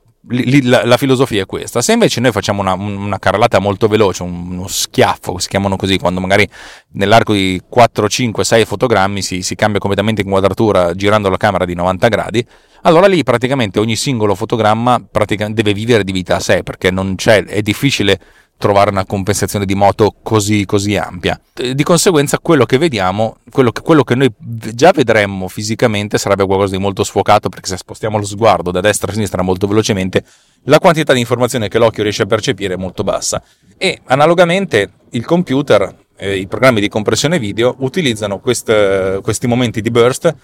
la, 0.64 0.86
la, 0.86 0.98
filosofia 0.98 1.44
è 1.44 1.46
questa. 1.46 1.82
Se 1.82 1.94
invece 1.94 2.20
noi 2.20 2.32
facciamo 2.32 2.62
una, 2.62 2.74
una 2.74 3.20
carrellata 3.20 3.60
molto 3.60 3.88
veloce, 3.88 4.24
uno 4.24 4.68
schiaffo, 4.68 5.38
si 5.38 5.48
chiamano 5.48 5.76
così, 5.76 5.98
quando 5.98 6.20
magari 6.20 6.48
nell'arco 6.94 7.34
di 7.34 7.62
4, 7.68 8.10
5, 8.10 8.44
6 8.44 8.66
fotogrammi 8.66 9.22
si, 9.22 9.42
si 9.42 9.56
cambia 9.56 9.80
completamente 9.80 10.22
inquadratura 10.22 10.94
girando 10.94 11.30
la 11.30 11.38
camera 11.38 11.66
di 11.66 11.76
90 11.76 12.08
gradi, 12.10 12.46
allora 12.82 13.08
lì 13.08 13.24
praticamente 13.24 13.80
ogni 13.80 13.96
singolo 13.96 14.36
fotogramma 14.36 15.02
deve 15.50 15.74
vivere 15.74 16.04
di 16.04 16.12
vita 16.12 16.36
a 16.36 16.40
sé, 16.40 16.64
perché 16.64 16.92
non 16.92 17.16
c'è, 17.16 17.44
è 17.46 17.62
difficile 17.62 18.20
trovare 18.58 18.90
una 18.90 19.06
compensazione 19.06 19.66
di 19.66 19.76
moto 19.76 20.16
così, 20.22 20.66
così 20.66 20.98
ampia. 20.98 21.40
Di 21.54 21.84
conseguenza 21.84 22.40
quello 22.40 22.66
che 22.66 22.78
vediamo, 22.78 23.38
quello 23.50 23.72
che, 23.72 23.82
quello 23.82 24.04
che, 24.04 24.16
noi 24.16 24.34
già 24.38 24.92
vedremmo 24.92 25.48
fisicamente 25.48 26.18
sarebbe 26.18 26.46
qualcosa 26.46 26.76
di 26.76 26.82
molto 26.82 27.04
sfocato 27.04 27.50
perché 27.50 27.68
se 27.68 27.78
spostiamo 27.78 28.18
lo 28.18 28.26
sguardo 28.26 28.72
da 28.72 28.82
destra 28.82 29.12
a 29.12 29.14
sinistra 29.14 29.42
molto 29.42 29.68
velocemente 29.68 30.24
la 30.64 30.80
quantità 30.80 31.14
di 31.14 31.20
informazione 31.20 31.70
che 31.70 31.78
l'occhio 31.78 32.04
riesce 32.04 32.24
a 32.24 32.26
percepire 32.26 32.74
è 32.74 32.78
molto 32.78 33.04
bassa 33.04 33.42
e 33.78 34.02
analogamente 34.06 34.92
il 35.12 35.24
computer, 35.24 35.96
eh, 36.18 36.36
i 36.36 36.48
programmi 36.48 36.82
di 36.82 36.90
compressione 36.90 37.40
video 37.40 37.76
utilizzano 37.80 38.40
quest, 38.40 39.22
questi 39.22 39.48
momenti 39.48 39.82
di 39.82 39.92
burst, 39.92 40.36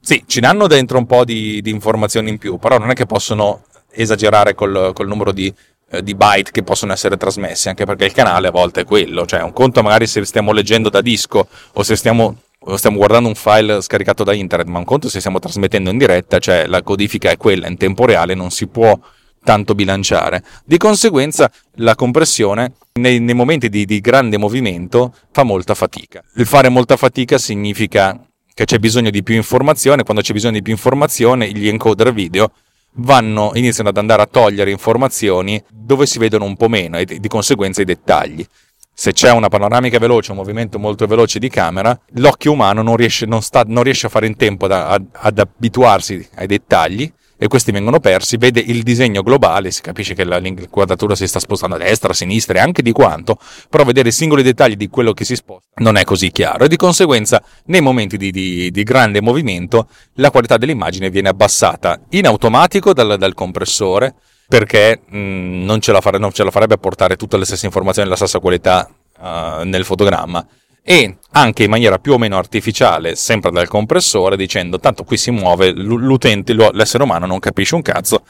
sì, 0.00 0.24
ci 0.26 0.40
danno 0.40 0.66
dentro 0.66 0.98
un 0.98 1.06
po' 1.06 1.24
di, 1.24 1.60
di 1.62 1.70
informazioni 1.70 2.30
in 2.30 2.38
più, 2.38 2.58
però 2.58 2.78
non 2.78 2.90
è 2.90 2.94
che 2.94 3.06
possono 3.06 3.64
esagerare 3.90 4.54
col, 4.54 4.92
col 4.94 5.06
numero 5.06 5.32
di 5.32 5.52
di 6.00 6.14
byte 6.14 6.50
che 6.50 6.62
possono 6.62 6.92
essere 6.92 7.16
trasmessi, 7.16 7.68
anche 7.68 7.84
perché 7.84 8.04
il 8.04 8.12
canale 8.12 8.48
a 8.48 8.50
volte 8.50 8.82
è 8.82 8.84
quello, 8.84 9.26
cioè 9.26 9.42
un 9.42 9.52
conto 9.52 9.82
magari 9.82 10.06
se 10.06 10.24
stiamo 10.24 10.52
leggendo 10.52 10.88
da 10.88 11.00
disco 11.00 11.46
o 11.72 11.82
se 11.82 11.96
stiamo, 11.96 12.36
o 12.60 12.76
stiamo 12.76 12.96
guardando 12.96 13.28
un 13.28 13.34
file 13.34 13.80
scaricato 13.82 14.24
da 14.24 14.32
internet, 14.32 14.68
ma 14.68 14.78
un 14.78 14.84
conto 14.84 15.08
se 15.08 15.18
stiamo 15.18 15.38
trasmettendo 15.38 15.90
in 15.90 15.98
diretta, 15.98 16.38
cioè 16.38 16.66
la 16.66 16.82
codifica 16.82 17.30
è 17.30 17.36
quella 17.36 17.68
in 17.68 17.76
tempo 17.76 18.06
reale, 18.06 18.34
non 18.34 18.50
si 18.50 18.66
può 18.68 18.98
tanto 19.44 19.74
bilanciare. 19.74 20.42
Di 20.64 20.76
conseguenza 20.76 21.50
la 21.76 21.94
compressione 21.94 22.74
nei, 22.94 23.20
nei 23.20 23.34
momenti 23.34 23.68
di, 23.68 23.84
di 23.84 24.00
grande 24.00 24.38
movimento 24.38 25.14
fa 25.30 25.42
molta 25.42 25.74
fatica. 25.74 26.22
Il 26.36 26.46
fare 26.46 26.68
molta 26.68 26.96
fatica 26.96 27.38
significa 27.38 28.18
che 28.54 28.64
c'è 28.64 28.78
bisogno 28.78 29.10
di 29.10 29.22
più 29.22 29.34
informazione, 29.34 30.04
quando 30.04 30.22
c'è 30.22 30.32
bisogno 30.32 30.54
di 30.54 30.62
più 30.62 30.72
informazione 30.72 31.50
gli 31.50 31.68
encoder 31.68 32.12
video 32.12 32.52
vanno, 32.94 33.52
iniziano 33.54 33.90
ad 33.90 33.96
andare 33.96 34.22
a 34.22 34.26
togliere 34.26 34.70
informazioni 34.70 35.62
dove 35.70 36.06
si 36.06 36.18
vedono 36.18 36.44
un 36.44 36.56
po' 36.56 36.68
meno 36.68 36.98
e 36.98 37.04
di 37.04 37.28
conseguenza 37.28 37.82
i 37.82 37.86
dettagli. 37.86 38.44
Se 38.94 39.12
c'è 39.12 39.32
una 39.32 39.48
panoramica 39.48 39.98
veloce, 39.98 40.32
un 40.32 40.36
movimento 40.36 40.78
molto 40.78 41.06
veloce 41.06 41.38
di 41.38 41.48
camera, 41.48 41.98
l'occhio 42.14 42.52
umano 42.52 42.82
non 42.82 42.96
riesce, 42.96 43.24
non 43.24 43.40
sta, 43.40 43.64
non 43.66 43.82
riesce 43.82 44.06
a 44.06 44.10
fare 44.10 44.26
in 44.26 44.36
tempo 44.36 44.66
da, 44.66 44.88
ad, 44.88 45.06
ad 45.12 45.38
abituarsi 45.38 46.28
ai 46.34 46.46
dettagli 46.46 47.10
e 47.42 47.48
questi 47.48 47.72
vengono 47.72 47.98
persi, 47.98 48.36
vede 48.36 48.60
il 48.60 48.84
disegno 48.84 49.24
globale, 49.24 49.72
si 49.72 49.82
capisce 49.82 50.14
che 50.14 50.24
l'inquadratura 50.24 51.16
si 51.16 51.26
sta 51.26 51.40
spostando 51.40 51.74
a 51.74 51.78
destra, 51.78 52.12
a 52.12 52.14
sinistra 52.14 52.58
e 52.58 52.60
anche 52.60 52.82
di 52.82 52.92
quanto, 52.92 53.36
però 53.68 53.82
vedere 53.82 54.10
i 54.10 54.12
singoli 54.12 54.44
dettagli 54.44 54.76
di 54.76 54.88
quello 54.88 55.12
che 55.12 55.24
si 55.24 55.34
sposta 55.34 55.66
non 55.78 55.96
è 55.96 56.04
così 56.04 56.30
chiaro. 56.30 56.66
E 56.66 56.68
di 56.68 56.76
conseguenza 56.76 57.42
nei 57.64 57.80
momenti 57.80 58.16
di, 58.16 58.30
di, 58.30 58.70
di 58.70 58.82
grande 58.84 59.20
movimento 59.20 59.88
la 60.14 60.30
qualità 60.30 60.56
dell'immagine 60.56 61.10
viene 61.10 61.30
abbassata 61.30 62.02
in 62.10 62.28
automatico 62.28 62.92
dal, 62.92 63.18
dal 63.18 63.34
compressore 63.34 64.14
perché 64.46 65.00
mh, 65.04 65.18
mm, 65.18 65.64
non, 65.64 65.80
ce 65.80 66.00
fare, 66.00 66.18
non, 66.18 66.30
ce 66.30 66.44
la 66.44 66.52
farebbe 66.52 66.74
a 66.74 66.78
portare 66.78 67.16
tutte 67.16 67.36
le 67.36 67.44
stesse 67.44 67.66
informazioni 67.66 68.06
e 68.06 68.10
la 68.10 68.16
stessa 68.16 68.38
qualità 68.38 68.88
uh, 69.18 69.64
nel 69.64 69.84
fotogramma 69.84 70.46
e 70.82 71.16
anche 71.32 71.64
in 71.64 71.70
maniera 71.70 71.98
più 71.98 72.12
o 72.12 72.18
meno 72.18 72.36
artificiale, 72.36 73.14
sempre 73.14 73.50
dal 73.50 73.68
compressore, 73.68 74.36
dicendo 74.36 74.80
tanto 74.80 75.04
qui 75.04 75.16
si 75.16 75.30
muove, 75.30 75.70
l'utente, 75.72 76.54
l'essere 76.54 77.04
umano 77.04 77.26
non 77.26 77.38
capisce 77.38 77.74
un 77.74 77.82
cazzo, 77.82 78.24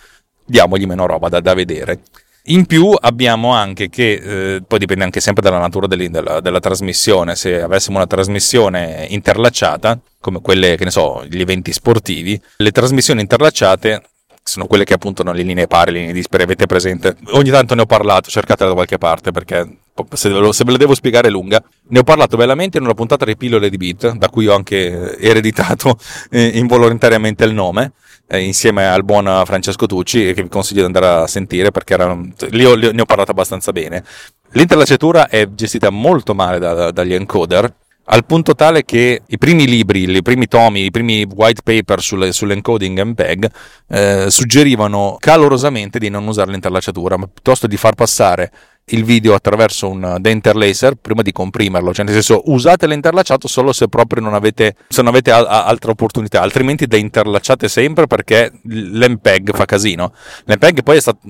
diamogli 0.44 0.86
meno 0.86 1.06
roba 1.06 1.28
da, 1.28 1.40
da 1.40 1.54
vedere. 1.54 2.00
In 2.46 2.66
più 2.66 2.92
abbiamo 2.98 3.52
anche 3.52 3.88
che, 3.88 4.54
eh, 4.56 4.62
poi 4.66 4.78
dipende 4.80 5.04
anche 5.04 5.20
sempre 5.20 5.42
dalla 5.42 5.60
natura 5.60 5.86
della, 5.86 6.40
della, 6.40 6.60
trasmissione, 6.60 7.36
se 7.36 7.62
avessimo 7.62 7.96
una 7.96 8.06
trasmissione 8.06 9.06
interlacciata, 9.10 9.98
come 10.20 10.40
quelle, 10.40 10.76
che 10.76 10.84
ne 10.84 10.90
so, 10.90 11.24
gli 11.24 11.40
eventi 11.40 11.72
sportivi, 11.72 12.40
le 12.56 12.70
trasmissioni 12.72 13.20
interlacciate 13.20 14.02
sono 14.42 14.66
quelle 14.66 14.84
che 14.84 14.94
appunto 14.94 15.22
hanno 15.22 15.32
le 15.32 15.42
linee 15.42 15.66
pari, 15.66 15.92
le 15.92 15.98
linee 16.00 16.14
dispari, 16.14 16.42
avete 16.42 16.66
presente. 16.66 17.16
Ogni 17.32 17.50
tanto 17.50 17.74
ne 17.74 17.82
ho 17.82 17.86
parlato, 17.86 18.28
cercatela 18.28 18.70
da 18.70 18.74
qualche 18.74 18.98
parte 18.98 19.30
perché 19.30 19.78
se 20.14 20.30
ve, 20.30 20.38
lo, 20.38 20.52
se 20.52 20.64
ve 20.64 20.72
la 20.72 20.76
devo 20.78 20.94
spiegare 20.94 21.28
è 21.28 21.30
lunga. 21.30 21.62
Ne 21.88 21.98
ho 21.98 22.02
parlato 22.02 22.36
bellamente 22.36 22.78
in 22.78 22.84
una 22.84 22.94
puntata 22.94 23.24
di 23.24 23.36
pillole 23.36 23.70
di 23.70 23.76
beat, 23.76 24.16
da 24.16 24.28
cui 24.28 24.46
ho 24.46 24.54
anche 24.54 25.18
ereditato 25.18 25.98
eh, 26.30 26.58
involontariamente 26.58 27.44
il 27.44 27.52
nome, 27.52 27.92
eh, 28.26 28.40
insieme 28.40 28.86
al 28.86 29.04
buon 29.04 29.42
Francesco 29.44 29.86
Tucci, 29.86 30.32
che 30.32 30.42
vi 30.42 30.48
consiglio 30.48 30.80
di 30.80 30.86
andare 30.86 31.22
a 31.22 31.26
sentire 31.26 31.70
perché 31.70 31.94
era, 31.94 32.18
lì, 32.50 32.64
ho, 32.64 32.74
lì 32.74 32.90
ne 32.92 33.02
ho 33.02 33.06
parlato 33.06 33.30
abbastanza 33.30 33.72
bene. 33.72 34.04
L'interlacciatura 34.52 35.28
è 35.28 35.48
gestita 35.52 35.90
molto 35.90 36.34
male 36.34 36.58
da, 36.58 36.74
da, 36.74 36.90
dagli 36.90 37.14
encoder, 37.14 37.74
al 38.04 38.24
punto 38.24 38.54
tale 38.54 38.84
che 38.84 39.22
i 39.26 39.38
primi 39.38 39.66
libri, 39.66 40.10
i 40.10 40.22
primi 40.22 40.46
tomi, 40.46 40.84
i 40.84 40.90
primi 40.90 41.24
white 41.24 41.62
paper 41.62 42.00
sulle, 42.00 42.32
sull'encoding 42.32 43.00
MPEG 43.00 43.50
eh, 43.88 44.26
suggerivano 44.28 45.16
calorosamente 45.18 45.98
di 45.98 46.08
non 46.08 46.26
usare 46.26 46.50
l'interlacciatura, 46.50 47.16
ma 47.16 47.26
piuttosto 47.26 47.66
di 47.66 47.76
far 47.76 47.94
passare 47.94 48.50
il 48.92 49.04
video 49.04 49.34
attraverso 49.34 49.88
un 49.88 50.16
deinterlacer 50.20 50.94
prima 50.94 51.22
di 51.22 51.32
comprimerlo, 51.32 51.92
cioè 51.92 52.04
nel 52.04 52.14
senso 52.14 52.42
usate 52.46 52.86
l'interlacciato 52.86 53.48
solo 53.48 53.72
se 53.72 53.88
proprio 53.88 54.22
non 54.22 54.34
avete, 54.34 54.76
se 54.88 55.02
non 55.02 55.10
avete 55.10 55.30
a, 55.30 55.38
a, 55.38 55.64
altre 55.64 55.90
opportunità, 55.90 56.40
altrimenti 56.40 56.86
deinterlacciate 56.86 57.68
sempre 57.68 58.06
perché 58.06 58.52
l'MPEG 58.62 59.54
fa 59.54 59.64
casino. 59.64 60.12
L'MPEG 60.44 60.82
poi 60.82 60.96
è 60.96 61.00
stato, 61.00 61.20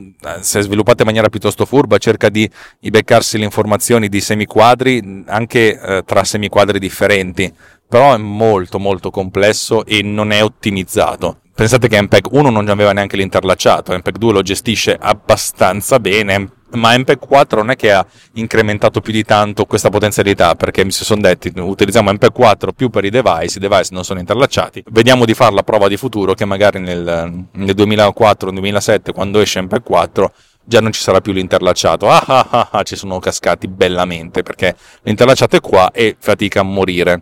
si 0.40 0.58
è 0.58 0.62
sviluppato 0.62 1.02
in 1.02 1.06
maniera 1.06 1.28
piuttosto 1.28 1.64
furba, 1.64 1.98
cerca 1.98 2.28
di 2.28 2.48
beccarsi 2.80 3.38
le 3.38 3.44
informazioni 3.44 4.08
di 4.08 4.20
semiquadri 4.20 5.24
anche 5.26 5.80
eh, 5.80 6.02
tra 6.04 6.24
semiquadri 6.24 6.78
differenti, 6.78 7.52
però 7.92 8.14
è 8.14 8.16
molto 8.16 8.78
molto 8.78 9.10
complesso 9.10 9.84
e 9.84 10.00
non 10.00 10.32
è 10.32 10.42
ottimizzato. 10.42 11.40
Pensate 11.54 11.88
che 11.88 12.00
MPEG 12.00 12.24
1 12.30 12.48
non 12.48 12.66
aveva 12.70 12.94
neanche 12.94 13.18
l'interlacciato, 13.18 13.92
MPEG 13.92 14.16
2 14.16 14.32
lo 14.32 14.40
gestisce 14.40 14.96
abbastanza 14.98 16.00
bene, 16.00 16.52
ma 16.70 16.96
MPEG 16.96 17.18
4 17.18 17.58
non 17.58 17.68
è 17.68 17.76
che 17.76 17.92
ha 17.92 18.06
incrementato 18.36 19.02
più 19.02 19.12
di 19.12 19.24
tanto 19.24 19.66
questa 19.66 19.90
potenzialità 19.90 20.54
perché 20.54 20.86
mi 20.86 20.90
si 20.90 21.04
sono 21.04 21.20
detti 21.20 21.52
utilizziamo 21.54 22.10
MPEG 22.10 22.32
4 22.32 22.72
più 22.72 22.88
per 22.88 23.04
i 23.04 23.10
device, 23.10 23.58
i 23.58 23.60
device 23.60 23.90
non 23.92 24.04
sono 24.04 24.20
interlacciati, 24.20 24.84
vediamo 24.90 25.26
di 25.26 25.34
fare 25.34 25.54
la 25.54 25.62
prova 25.62 25.86
di 25.88 25.98
futuro 25.98 26.32
che 26.32 26.46
magari 26.46 26.80
nel, 26.80 27.44
nel 27.52 27.74
2004-2007 27.76 29.12
quando 29.12 29.38
esce 29.40 29.60
MPEG 29.60 29.82
4 29.82 30.32
già 30.64 30.80
non 30.80 30.92
ci 30.92 31.02
sarà 31.02 31.20
più 31.20 31.34
l'interlacciato, 31.34 32.08
ah 32.08 32.24
ah 32.26 32.46
ah, 32.48 32.68
ah 32.72 32.82
ci 32.84 32.96
sono 32.96 33.18
cascati 33.18 33.68
bellamente 33.68 34.42
perché 34.42 34.74
l'interlacciato 35.02 35.56
è 35.56 35.60
qua 35.60 35.90
e 35.90 36.16
fatica 36.18 36.60
a 36.60 36.62
morire. 36.62 37.20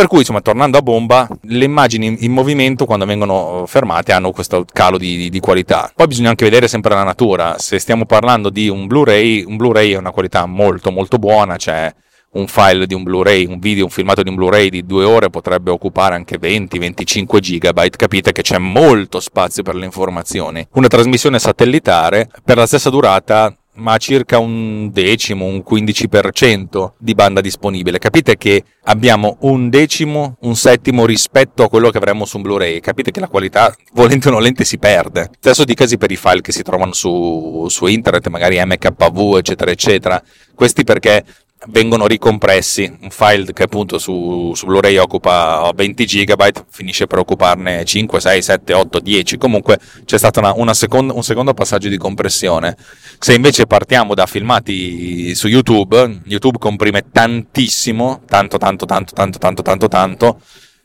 Per 0.00 0.08
cui, 0.08 0.20
insomma, 0.20 0.40
tornando 0.40 0.78
a 0.78 0.80
bomba, 0.80 1.28
le 1.42 1.64
immagini 1.66 2.16
in 2.20 2.32
movimento 2.32 2.86
quando 2.86 3.04
vengono 3.04 3.64
fermate 3.66 4.12
hanno 4.12 4.30
questo 4.30 4.64
calo 4.72 4.96
di, 4.96 5.14
di, 5.18 5.28
di, 5.28 5.40
qualità. 5.40 5.92
Poi 5.94 6.06
bisogna 6.06 6.30
anche 6.30 6.46
vedere 6.46 6.68
sempre 6.68 6.94
la 6.94 7.02
natura. 7.02 7.56
Se 7.58 7.78
stiamo 7.78 8.06
parlando 8.06 8.48
di 8.48 8.70
un 8.70 8.86
Blu-ray, 8.86 9.44
un 9.44 9.58
Blu-ray 9.58 9.92
è 9.92 9.98
una 9.98 10.10
qualità 10.10 10.46
molto 10.46 10.90
molto 10.90 11.18
buona, 11.18 11.58
cioè 11.58 11.92
un 12.32 12.46
file 12.46 12.86
di 12.86 12.94
un 12.94 13.02
Blu-ray, 13.02 13.44
un 13.44 13.58
video, 13.58 13.84
un 13.84 13.90
filmato 13.90 14.22
di 14.22 14.30
un 14.30 14.36
Blu-ray 14.36 14.70
di 14.70 14.86
due 14.86 15.04
ore 15.04 15.28
potrebbe 15.28 15.70
occupare 15.70 16.14
anche 16.14 16.38
20-25 16.38 17.38
gigabyte, 17.38 17.98
capite 17.98 18.32
che 18.32 18.40
c'è 18.40 18.56
molto 18.56 19.20
spazio 19.20 19.62
per 19.62 19.74
le 19.74 19.84
informazioni. 19.84 20.66
Una 20.72 20.88
trasmissione 20.88 21.38
satellitare 21.38 22.30
per 22.42 22.56
la 22.56 22.66
stessa 22.66 22.88
durata 22.88 23.54
ma 23.80 23.96
circa 23.96 24.38
un 24.38 24.90
decimo, 24.92 25.46
un 25.46 25.62
15% 25.68 26.92
di 26.98 27.14
banda 27.14 27.40
disponibile. 27.40 27.98
Capite 27.98 28.36
che 28.36 28.62
abbiamo 28.84 29.38
un 29.40 29.68
decimo, 29.70 30.36
un 30.40 30.54
settimo 30.54 31.06
rispetto 31.06 31.62
a 31.62 31.68
quello 31.68 31.90
che 31.90 31.98
avremmo 31.98 32.24
su 32.24 32.36
un 32.36 32.42
Blu-ray. 32.42 32.80
Capite 32.80 33.10
che 33.10 33.20
la 33.20 33.28
qualità, 33.28 33.74
volente 33.92 34.28
o 34.28 34.32
nolente, 34.32 34.64
si 34.64 34.78
perde. 34.78 35.30
Stesso 35.38 35.64
di 35.64 35.74
casi 35.74 35.96
per 35.96 36.10
i 36.10 36.16
file 36.16 36.42
che 36.42 36.52
si 36.52 36.62
trovano 36.62 36.92
su, 36.92 37.66
su 37.68 37.86
internet, 37.86 38.28
magari 38.28 38.62
MKV, 38.62 39.36
eccetera, 39.38 39.70
eccetera. 39.70 40.22
Questi 40.54 40.84
perché 40.84 41.24
vengono 41.68 42.06
ricompressi. 42.06 42.90
Un 43.00 43.10
file 43.10 43.52
che 43.52 43.64
appunto 43.64 43.98
su, 43.98 44.52
su 44.54 44.66
Blu-ray 44.66 44.96
occupa 44.96 45.70
20 45.74 46.04
GB 46.04 46.64
finisce 46.70 47.06
per 47.06 47.18
occuparne 47.18 47.84
5, 47.84 48.20
6, 48.20 48.42
7, 48.42 48.72
8, 48.72 49.00
10. 49.00 49.36
Comunque 49.36 49.78
c'è 50.04 50.18
stato 50.18 50.40
una, 50.40 50.52
una 50.54 50.74
seconda, 50.74 51.12
un 51.12 51.22
secondo 51.22 51.54
passaggio 51.54 51.88
di 51.88 51.98
compressione. 51.98 52.76
Se 53.18 53.34
invece 53.34 53.66
partiamo 53.66 54.14
da 54.14 54.26
filmati 54.26 55.34
su 55.34 55.48
YouTube, 55.48 56.22
YouTube 56.24 56.58
comprime 56.58 57.06
tantissimo, 57.10 58.22
tanto, 58.26 58.58
tanto, 58.58 58.86
tanto, 58.86 59.12
tanto, 59.12 59.38
tanto, 59.38 59.62
tanto, 59.62 59.88
tanto 59.88 60.40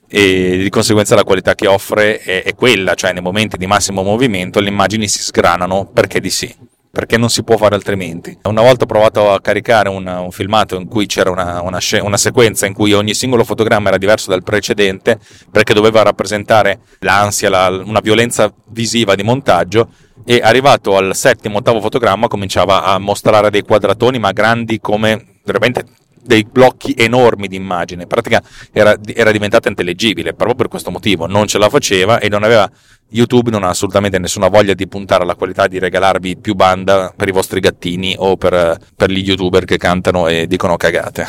e 0.08 0.58
di 0.62 0.70
conseguenza 0.70 1.16
la 1.16 1.24
qualità 1.24 1.56
che 1.56 1.66
offre 1.68 2.20
è, 2.20 2.44
è 2.44 2.54
quella, 2.54 2.94
cioè 2.94 3.12
nei 3.12 3.24
momenti 3.24 3.58
di 3.58 3.66
massimo 3.66 4.04
movimento 4.04 4.60
le 4.60 4.70
immagini 4.70 5.08
si 5.08 5.20
sgranano 5.20 5.90
perché 5.92 6.20
di 6.20 6.30
sì 6.30 6.56
perché 6.96 7.18
non 7.18 7.30
si 7.30 7.44
può 7.44 7.58
fare 7.58 7.76
altrimenti. 7.76 8.38
Una 8.44 8.62
volta 8.62 8.86
ho 8.86 8.88
provato 8.88 9.30
a 9.30 9.42
caricare 9.42 9.90
un, 9.90 10.08
un 10.08 10.32
filmato 10.32 10.78
in 10.78 10.88
cui 10.88 11.08
c'era 11.08 11.30
una, 11.30 11.62
una, 11.62 11.80
una, 12.02 12.16
sequenza 12.16 12.66
in 12.68 12.74
cui 12.74 12.94
ogni 12.94 13.14
singolo 13.14 13.44
fotogramma 13.44 13.90
era 13.90 13.98
diverso 13.98 14.30
dal 14.30 14.44
precedente, 14.44 15.20
perché 15.52 15.74
doveva 15.74 16.04
rappresentare 16.04 16.80
l'ansia, 17.00 17.50
la, 17.50 17.68
una 17.68 18.00
violenza 18.00 18.50
visiva 18.68 19.14
di 19.14 19.24
montaggio, 19.24 19.90
e 20.24 20.40
arrivato 20.42 20.96
al 20.96 21.14
settimo, 21.14 21.58
ottavo 21.58 21.82
fotogramma 21.82 22.30
cominciava 22.30 22.86
a 22.86 22.98
mostrare 22.98 23.50
dei 23.50 23.64
quadratoni 23.64 24.18
ma 24.18 24.32
grandi 24.32 24.80
come 24.80 25.40
veramente 25.44 25.84
dei 26.24 26.48
blocchi 26.50 26.96
enormi 26.98 27.50
di 27.50 27.58
immagine, 27.58 28.04
in 28.04 28.08
pratica 28.08 28.42
era, 28.72 28.96
era 29.14 29.32
diventata 29.32 29.68
intellegibile, 29.68 30.34
proprio 30.34 30.56
per 30.56 30.70
questo 30.70 30.92
motivo 30.92 31.28
non 31.28 31.46
ce 31.46 31.58
la 31.58 31.68
faceva 31.68 32.20
e 32.20 32.30
non 32.30 32.44
aveva 32.44 32.72
YouTube 33.10 33.52
non 33.52 33.64
ha 33.64 33.70
assolutamente 33.70 34.20
nessuna 34.20 34.48
voglia 34.48 34.74
di 34.74 34.88
puntare 34.88 35.24
alla 35.24 35.36
qualità 35.36 35.68
di 35.68 35.80
regalarvi 35.80 36.38
più 36.38 36.56
banda 36.56 37.14
per 37.16 37.28
i 37.28 37.32
vostri 37.32 37.60
gattini 37.60 38.16
o 38.18 38.36
per, 38.36 38.78
per 38.96 39.10
gli 39.10 39.20
youtuber 39.20 39.64
che 39.66 39.78
cantano 39.78 40.28
e 40.28 40.48
dicono 40.48 40.76
cagate. 40.76 41.26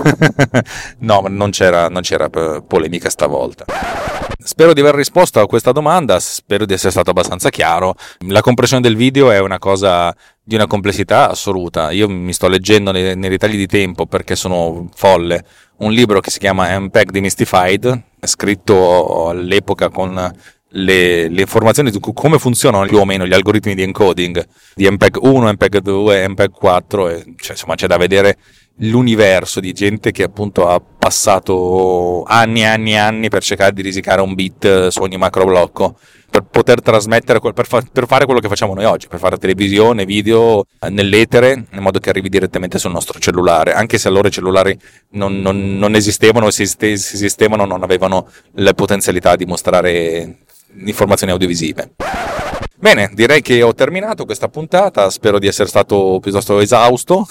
no, 1.01 1.27
non 1.29 1.51
c'era, 1.51 1.89
non 1.89 2.03
c'era 2.03 2.29
polemica 2.29 3.11
stavolta. 3.11 3.65
Spero 4.39 4.73
di 4.73 4.81
aver 4.81 4.95
risposto 4.95 5.41
a 5.41 5.47
questa 5.47 5.73
domanda, 5.73 6.21
spero 6.21 6.65
di 6.67 6.73
essere 6.73 6.93
stato 6.93 7.11
abbastanza 7.11 7.51
chiaro. 7.51 7.95
La 8.29 8.43
compressione 8.43 8.83
del 8.83 8.97
video 8.97 9.31
è 9.31 9.41
una 9.41 9.59
cosa 9.59 10.15
di 10.43 10.55
una 10.55 10.67
complessità 10.67 11.31
assoluta. 11.31 11.91
Io 11.91 12.09
mi 12.09 12.33
sto 12.33 12.49
leggendo 12.49 12.93
nei, 12.93 13.17
nei 13.17 13.29
ritagli 13.29 13.57
di 13.57 13.67
tempo 13.67 14.07
perché 14.07 14.37
sono 14.37 14.89
folle 14.95 15.45
un 15.79 15.93
libro 15.93 16.21
che 16.21 16.31
si 16.31 16.39
chiama 16.39 16.79
MPEG 16.79 17.11
Demystified, 17.11 18.03
scritto 18.21 19.29
all'epoca 19.29 19.89
con 19.89 20.33
le, 20.77 21.29
le, 21.29 21.41
informazioni 21.41 21.91
su 21.91 22.01
come 22.01 22.39
funzionano 22.39 22.87
più 22.87 22.99
o 22.99 23.05
meno 23.05 23.27
gli 23.27 23.33
algoritmi 23.33 23.75
di 23.75 23.83
encoding 23.83 24.47
di 24.75 24.89
MPEG 24.91 25.17
1, 25.21 25.53
MPEG 25.53 25.79
2, 25.79 26.29
MPEG 26.29 26.51
4, 26.51 27.09
e, 27.09 27.25
cioè, 27.37 27.53
insomma 27.53 27.75
c'è 27.75 27.87
da 27.87 27.97
vedere 27.97 28.37
l'universo 28.81 29.61
di 29.61 29.73
gente 29.73 30.13
che 30.13 30.23
appunto 30.23 30.69
ha 30.69 30.81
passato 30.81 32.25
anni 32.25 32.61
e 32.61 32.67
anni 32.67 32.93
e 32.93 32.97
anni 32.97 33.29
per 33.31 33.43
cercare 33.43 33.73
di 33.73 33.81
risicare 33.81 34.21
un 34.21 34.35
bit 34.35 34.89
su 34.89 35.01
ogni 35.01 35.17
macro 35.17 35.47
blocco 35.47 35.97
per 36.29 36.43
poter 36.43 36.83
trasmettere, 36.83 37.41
per, 37.41 37.67
fa, 37.67 37.83
per, 37.91 38.07
fare 38.07 38.27
quello 38.27 38.41
che 38.41 38.49
facciamo 38.49 38.75
noi 38.75 38.85
oggi, 38.85 39.07
per 39.09 39.19
fare 39.19 39.39
televisione, 39.39 40.05
video 40.05 40.67
nell'etere, 40.91 41.65
in 41.71 41.81
modo 41.81 41.99
che 41.99 42.11
arrivi 42.11 42.29
direttamente 42.29 42.79
sul 42.79 42.91
nostro 42.91 43.19
cellulare, 43.19 43.73
anche 43.73 43.97
se 43.97 44.09
allora 44.09 44.29
i 44.29 44.33
cellulari 44.33 44.79
non, 45.11 45.41
non, 45.41 45.79
non 45.79 45.95
esistevano, 45.95 46.51
se 46.51 46.65
esistevano 46.79 47.65
non 47.65 47.83
avevano 47.83 48.29
le 48.55 48.75
potenzialità 48.75 49.37
di 49.37 49.47
mostrare 49.47 50.45
informazioni 50.75 51.33
audiovisive. 51.33 51.91
Bene, 52.79 53.11
direi 53.15 53.41
che 53.41 53.63
ho 53.63 53.73
terminato 53.75 54.27
questa 54.27 54.49
puntata, 54.49 55.09
spero 55.09 55.39
di 55.39 55.47
essere 55.47 55.67
stato 55.67 56.19
piuttosto 56.21 56.61
esausto 56.61 57.27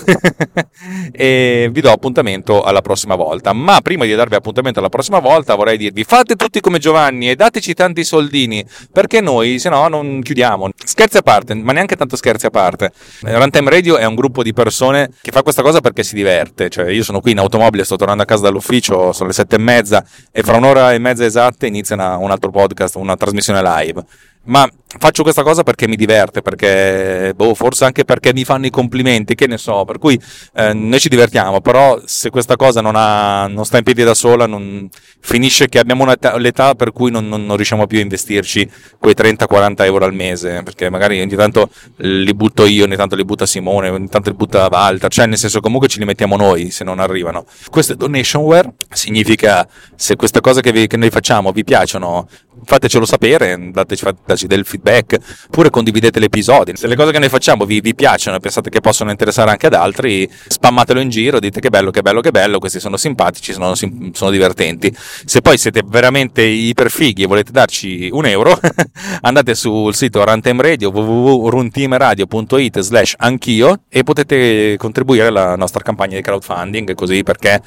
e 1.14 1.70
vi 1.72 1.82
do 1.82 1.92
appuntamento 1.92 2.64
alla 2.64 2.82
prossima 2.82 3.14
volta. 3.14 3.54
Ma 3.54 3.80
prima 3.82 4.06
di 4.06 4.16
darvi 4.16 4.34
appuntamento 4.34 4.80
alla 4.80 4.90
prossima 4.90 5.20
volta 5.20 5.54
vorrei 5.54 5.78
dirvi 5.78 6.04
fate 6.04 6.36
tutti 6.36 6.60
come 6.62 6.80
Giovanni 6.80 7.30
e 7.30 7.36
dateci 7.36 7.76
tanti 7.76 8.04
soldini 8.04 8.66
perché 8.92 9.22
noi 9.22 9.60
se 9.60 9.70
no 9.70 9.88
non 9.88 10.20
chiudiamo. 10.24 10.72
Scherzi 10.84 11.18
a 11.18 11.22
parte, 11.22 11.54
ma 11.54 11.74
neanche 11.74 11.96
tanto 11.96 12.16
scherzi 12.16 12.48
a 12.48 12.50
parte. 12.50 12.92
Runtime 13.22 13.70
Radio 13.70 13.98
è 13.98 14.06
un 14.06 14.16
gruppo 14.16 14.42
di 14.42 14.52
persone 14.52 15.12
che 15.22 15.32
fa 15.32 15.44
questa 15.44 15.62
cosa 15.62 15.80
perché 15.80 16.02
si 16.02 16.16
diverte, 16.16 16.70
cioè 16.70 16.90
io 16.90 17.04
sono 17.04 17.22
qui 17.22 17.32
in 17.32 17.38
automobile, 17.38 17.84
sto 17.84 17.98
tornando 17.98 18.24
a 18.24 18.26
casa 18.26 18.42
dall'ufficio, 18.42 19.12
sono 19.12 19.28
le 19.28 19.34
sette 19.34 19.58
e 19.58 19.60
mezza 19.60 20.04
e 20.32 20.42
fra 20.42 20.58
un'ora 20.58 20.92
e 20.94 20.98
mezza 20.98 21.24
esatte 21.24 21.68
inizia 21.68 21.94
una, 21.94 22.18
un 22.18 22.32
altro 22.32 22.50
podcast, 22.50 22.96
una 22.96 23.16
trasmissione 23.16 23.62
live 23.62 24.04
ma 24.46 24.70
faccio 24.98 25.24
questa 25.24 25.44
cosa 25.44 25.64
perché 25.64 25.88
mi 25.88 25.96
diverte, 25.96 26.42
perché, 26.42 27.34
boh, 27.36 27.54
forse 27.54 27.86
anche 27.86 28.06
perché 28.06 28.34
mi 28.34 28.44
fanno 28.44 28.66
i 28.66 28.70
complimenti, 28.70 29.36
che 29.36 29.48
ne 29.48 29.58
so, 29.58 29.86
per 29.86 29.98
cui 29.98 30.20
eh, 30.56 30.74
noi 30.74 31.00
ci 31.00 31.10
divertiamo, 31.10 31.62
però 31.62 32.00
se 32.06 32.30
questa 32.30 32.56
cosa 32.56 32.82
non, 32.82 32.96
ha, 32.96 33.48
non 33.48 33.66
sta 33.66 33.78
in 33.78 33.84
piedi 33.84 34.04
da 34.04 34.14
sola, 34.14 34.46
non, 34.46 34.90
finisce 35.26 35.68
che 35.68 35.80
abbiamo 35.80 36.04
un'età, 36.04 36.38
l'età 36.38 36.76
per 36.76 36.92
cui 36.92 37.10
non, 37.10 37.28
non, 37.28 37.46
non, 37.46 37.56
riusciamo 37.56 37.88
più 37.88 37.98
a 37.98 38.02
investirci 38.02 38.70
quei 39.00 39.16
30-40 39.18 39.84
euro 39.84 40.06
al 40.06 40.14
mese, 40.14 40.62
perché 40.64 40.90
magari 40.92 41.20
ogni 41.20 41.36
tanto 41.36 41.70
li 41.98 42.34
butto 42.36 42.66
io, 42.66 42.86
ogni 42.86 42.96
tanto 42.96 43.16
li 43.16 43.26
butta 43.26 43.48
Simone, 43.48 43.90
ogni 43.90 44.08
tanto 44.08 44.30
li 44.30 44.36
butta 44.36 44.68
Walter, 44.70 45.12
cioè 45.12 45.26
nel 45.26 45.40
senso 45.40 45.62
comunque 45.62 45.88
ce 45.88 45.98
li 45.98 46.06
mettiamo 46.06 46.36
noi 46.38 46.70
se 46.70 46.84
non 46.84 47.00
arrivano. 47.00 47.46
Queste 47.72 47.96
donationware 47.96 48.74
significa 48.92 49.68
se 49.96 50.16
queste 50.16 50.42
cose 50.42 50.62
che, 50.62 50.72
vi, 50.72 50.86
che 50.86 50.98
noi 50.98 51.10
facciamo 51.10 51.52
vi 51.52 51.64
piacciono, 51.64 52.28
fatecelo 52.64 53.06
sapere, 53.06 53.72
dateci, 53.72 54.04
dateci 54.04 54.46
del 54.46 54.64
feedback, 54.64 54.85
oppure 54.86 55.70
condividete 55.70 56.20
l'episodio. 56.20 56.76
Se 56.76 56.88
le 56.88 56.96
cose 56.96 57.12
che 57.12 57.20
noi 57.20 57.30
facciamo 57.30 57.66
vi, 57.66 57.82
vi 57.82 57.96
piacciono 57.96 58.38
e 58.38 58.40
pensate 58.40 58.70
che 58.70 58.82
possono 58.82 59.12
interessare 59.12 59.50
anche 59.52 59.68
ad 59.68 59.74
altri, 59.74 60.30
spammatelo 60.48 61.00
in 61.00 61.10
giro, 61.10 61.40
dite 61.40 61.60
che 61.60 61.70
bello, 61.70 61.92
che 61.92 62.02
bello, 62.02 62.22
che 62.22 62.32
bello, 62.32 62.60
questi 62.60 62.80
sono 62.80 62.98
simpatici, 62.98 63.54
sono, 63.54 63.74
sono 63.76 64.32
divertenti. 64.32 64.96
Se 65.26 65.42
poi 65.42 65.58
siete 65.58 65.82
veramente 65.86 66.42
iperfighi 66.42 67.24
e 67.24 67.28
volete 67.28 67.52
darci 67.52 68.10
un 68.12 68.26
euro, 68.26 68.60
andate 69.22 69.56
sul 69.56 69.96
sito 69.96 70.24
Runtime 70.24 70.62
Radio 70.62 70.90
www.runtimeradio.it 70.90 72.80
slash 72.80 73.16
anch'io 73.18 73.82
e 73.90 74.04
potete 74.04 74.76
contribuire 74.78 75.28
alla 75.28 75.56
nostra 75.56 75.82
campagna 75.82 76.16
di 76.16 76.22
crowdfunding 76.22 76.94
così 76.94 77.24
perché 77.24 77.62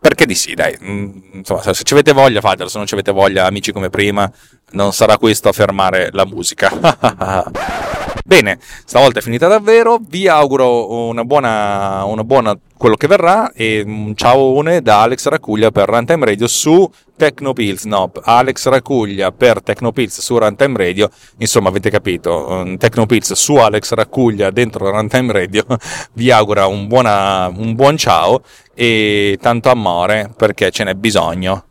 perché 0.00 0.26
di 0.26 0.34
sì, 0.34 0.54
dai. 0.54 0.76
Mm, 0.80 1.18
insomma, 1.32 1.60
se 1.60 1.82
ci 1.82 1.92
avete 1.92 2.12
voglia, 2.12 2.40
fatelo. 2.40 2.68
Se 2.68 2.78
non 2.78 2.86
ci 2.86 2.94
avete 2.94 3.10
voglia, 3.10 3.46
amici 3.46 3.72
come 3.72 3.90
prima, 3.90 4.30
non 4.70 4.92
sarà 4.92 5.16
questo 5.18 5.48
a 5.48 5.52
fermare 5.52 6.10
la 6.12 6.26
musica. 6.26 6.70
Bene, 8.28 8.58
stavolta 8.84 9.20
è 9.20 9.22
finita 9.22 9.46
davvero. 9.46 9.98
Vi 10.06 10.28
auguro 10.28 11.06
una 11.08 11.24
buona, 11.24 12.04
una 12.04 12.24
buona 12.24 12.54
quello 12.76 12.94
che 12.94 13.06
verrà 13.06 13.52
e 13.54 13.82
un 13.86 14.14
ciao 14.14 14.62
da 14.82 15.00
Alex 15.00 15.28
Racuglia 15.28 15.70
per 15.70 15.88
Runtime 15.88 16.26
Radio 16.26 16.46
su 16.46 16.90
Tecnopills. 17.16 17.84
No, 17.84 18.12
Alex 18.22 18.68
Racuglia 18.68 19.32
per 19.32 19.62
Tecnopills 19.62 20.20
su 20.20 20.36
Runtime 20.36 20.76
Radio. 20.76 21.08
Insomma, 21.38 21.70
avete 21.70 21.88
capito, 21.88 22.74
Tecnopills 22.76 23.32
su 23.32 23.54
Alex 23.54 23.94
Racuglia 23.94 24.50
dentro 24.50 24.90
Runtime 24.90 25.32
Radio. 25.32 25.64
Vi 26.12 26.30
augura 26.30 26.66
un, 26.66 26.86
buona, 26.86 27.46
un 27.48 27.74
buon 27.74 27.96
ciao 27.96 28.42
e 28.74 29.38
tanto 29.40 29.70
amore 29.70 30.30
perché 30.36 30.70
ce 30.70 30.84
n'è 30.84 30.94
bisogno. 30.94 31.64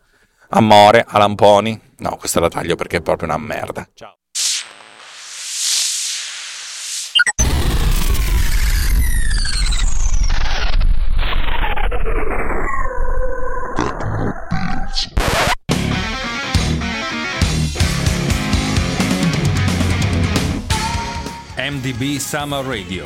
Amore 0.49 1.03
a 1.05 1.17
lamponi. 1.17 1.79
No, 1.97 2.15
questa 2.15 2.39
la 2.39 2.47
taglio 2.47 2.75
perché 2.75 2.97
è 2.97 3.01
proprio 3.01 3.27
una 3.27 3.37
merda. 3.37 3.87
Ciao. 3.93 4.15
MDB 21.69 22.17
Summer 22.17 22.63
Radio, 22.63 23.05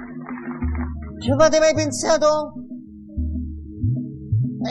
Ci 1.21 1.29
avete 1.29 1.59
mai 1.59 1.75
pensato? 1.75 2.25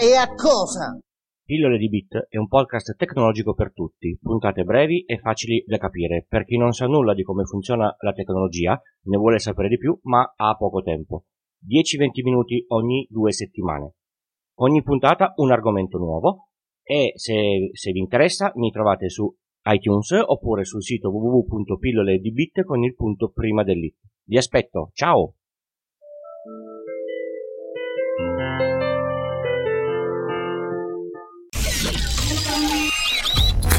E 0.02 0.16
a 0.16 0.34
cosa? 0.34 0.98
Pillole 1.44 1.78
di 1.78 1.88
Bit 1.88 2.26
è 2.28 2.38
un 2.38 2.48
podcast 2.48 2.96
tecnologico 2.96 3.54
per 3.54 3.72
tutti, 3.72 4.18
puntate 4.20 4.64
brevi 4.64 5.04
e 5.04 5.20
facili 5.20 5.62
da 5.64 5.78
capire 5.78 6.26
per 6.28 6.44
chi 6.44 6.56
non 6.56 6.72
sa 6.72 6.86
nulla 6.86 7.14
di 7.14 7.22
come 7.22 7.44
funziona 7.44 7.94
la 8.00 8.12
tecnologia, 8.12 8.76
ne 9.02 9.16
vuole 9.16 9.38
sapere 9.38 9.68
di 9.68 9.78
più, 9.78 9.96
ma 10.02 10.32
ha 10.34 10.56
poco 10.56 10.82
tempo. 10.82 11.26
10-20 11.68 12.24
minuti 12.24 12.64
ogni 12.70 13.06
due 13.08 13.30
settimane. 13.30 13.94
Ogni 14.58 14.82
puntata 14.82 15.34
un 15.36 15.52
argomento 15.52 15.98
nuovo 15.98 16.48
e 16.82 17.12
se, 17.14 17.70
se 17.74 17.92
vi 17.92 18.00
interessa 18.00 18.50
mi 18.56 18.72
trovate 18.72 19.08
su 19.08 19.32
iTunes 19.72 20.10
oppure 20.26 20.64
sul 20.64 20.82
sito 20.82 21.10
www.pilloledibit 21.10 22.64
con 22.64 22.82
il 22.82 22.96
punto 22.96 23.30
prima 23.30 23.62
dell'it. 23.62 23.98
Vi 24.24 24.36
aspetto, 24.36 24.90
ciao! 24.94 25.36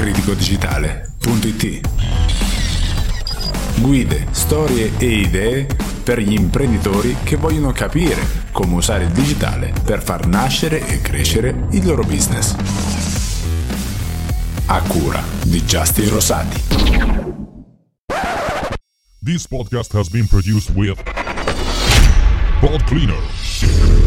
criticodigitale.it 0.01 1.89
Guide, 3.77 4.25
storie 4.31 4.91
e 4.97 5.05
idee 5.05 5.67
per 6.03 6.17
gli 6.17 6.33
imprenditori 6.33 7.17
che 7.21 7.35
vogliono 7.35 7.71
capire 7.71 8.19
come 8.51 8.73
usare 8.73 9.03
il 9.03 9.11
digitale 9.11 9.71
per 9.83 10.01
far 10.01 10.25
nascere 10.25 10.83
e 10.87 11.01
crescere 11.01 11.67
il 11.73 11.85
loro 11.85 12.01
business. 12.01 12.55
A 14.65 14.81
cura 14.81 15.21
di 15.45 15.61
Justin 15.61 16.09
Rosati. 16.09 16.61
This 19.23 19.45
podcast 19.45 19.93
has 19.93 20.09
been 20.09 20.25
produced 20.25 20.71
with 20.71 20.99
Pod 22.59 22.83
Cleaner. 22.85 24.00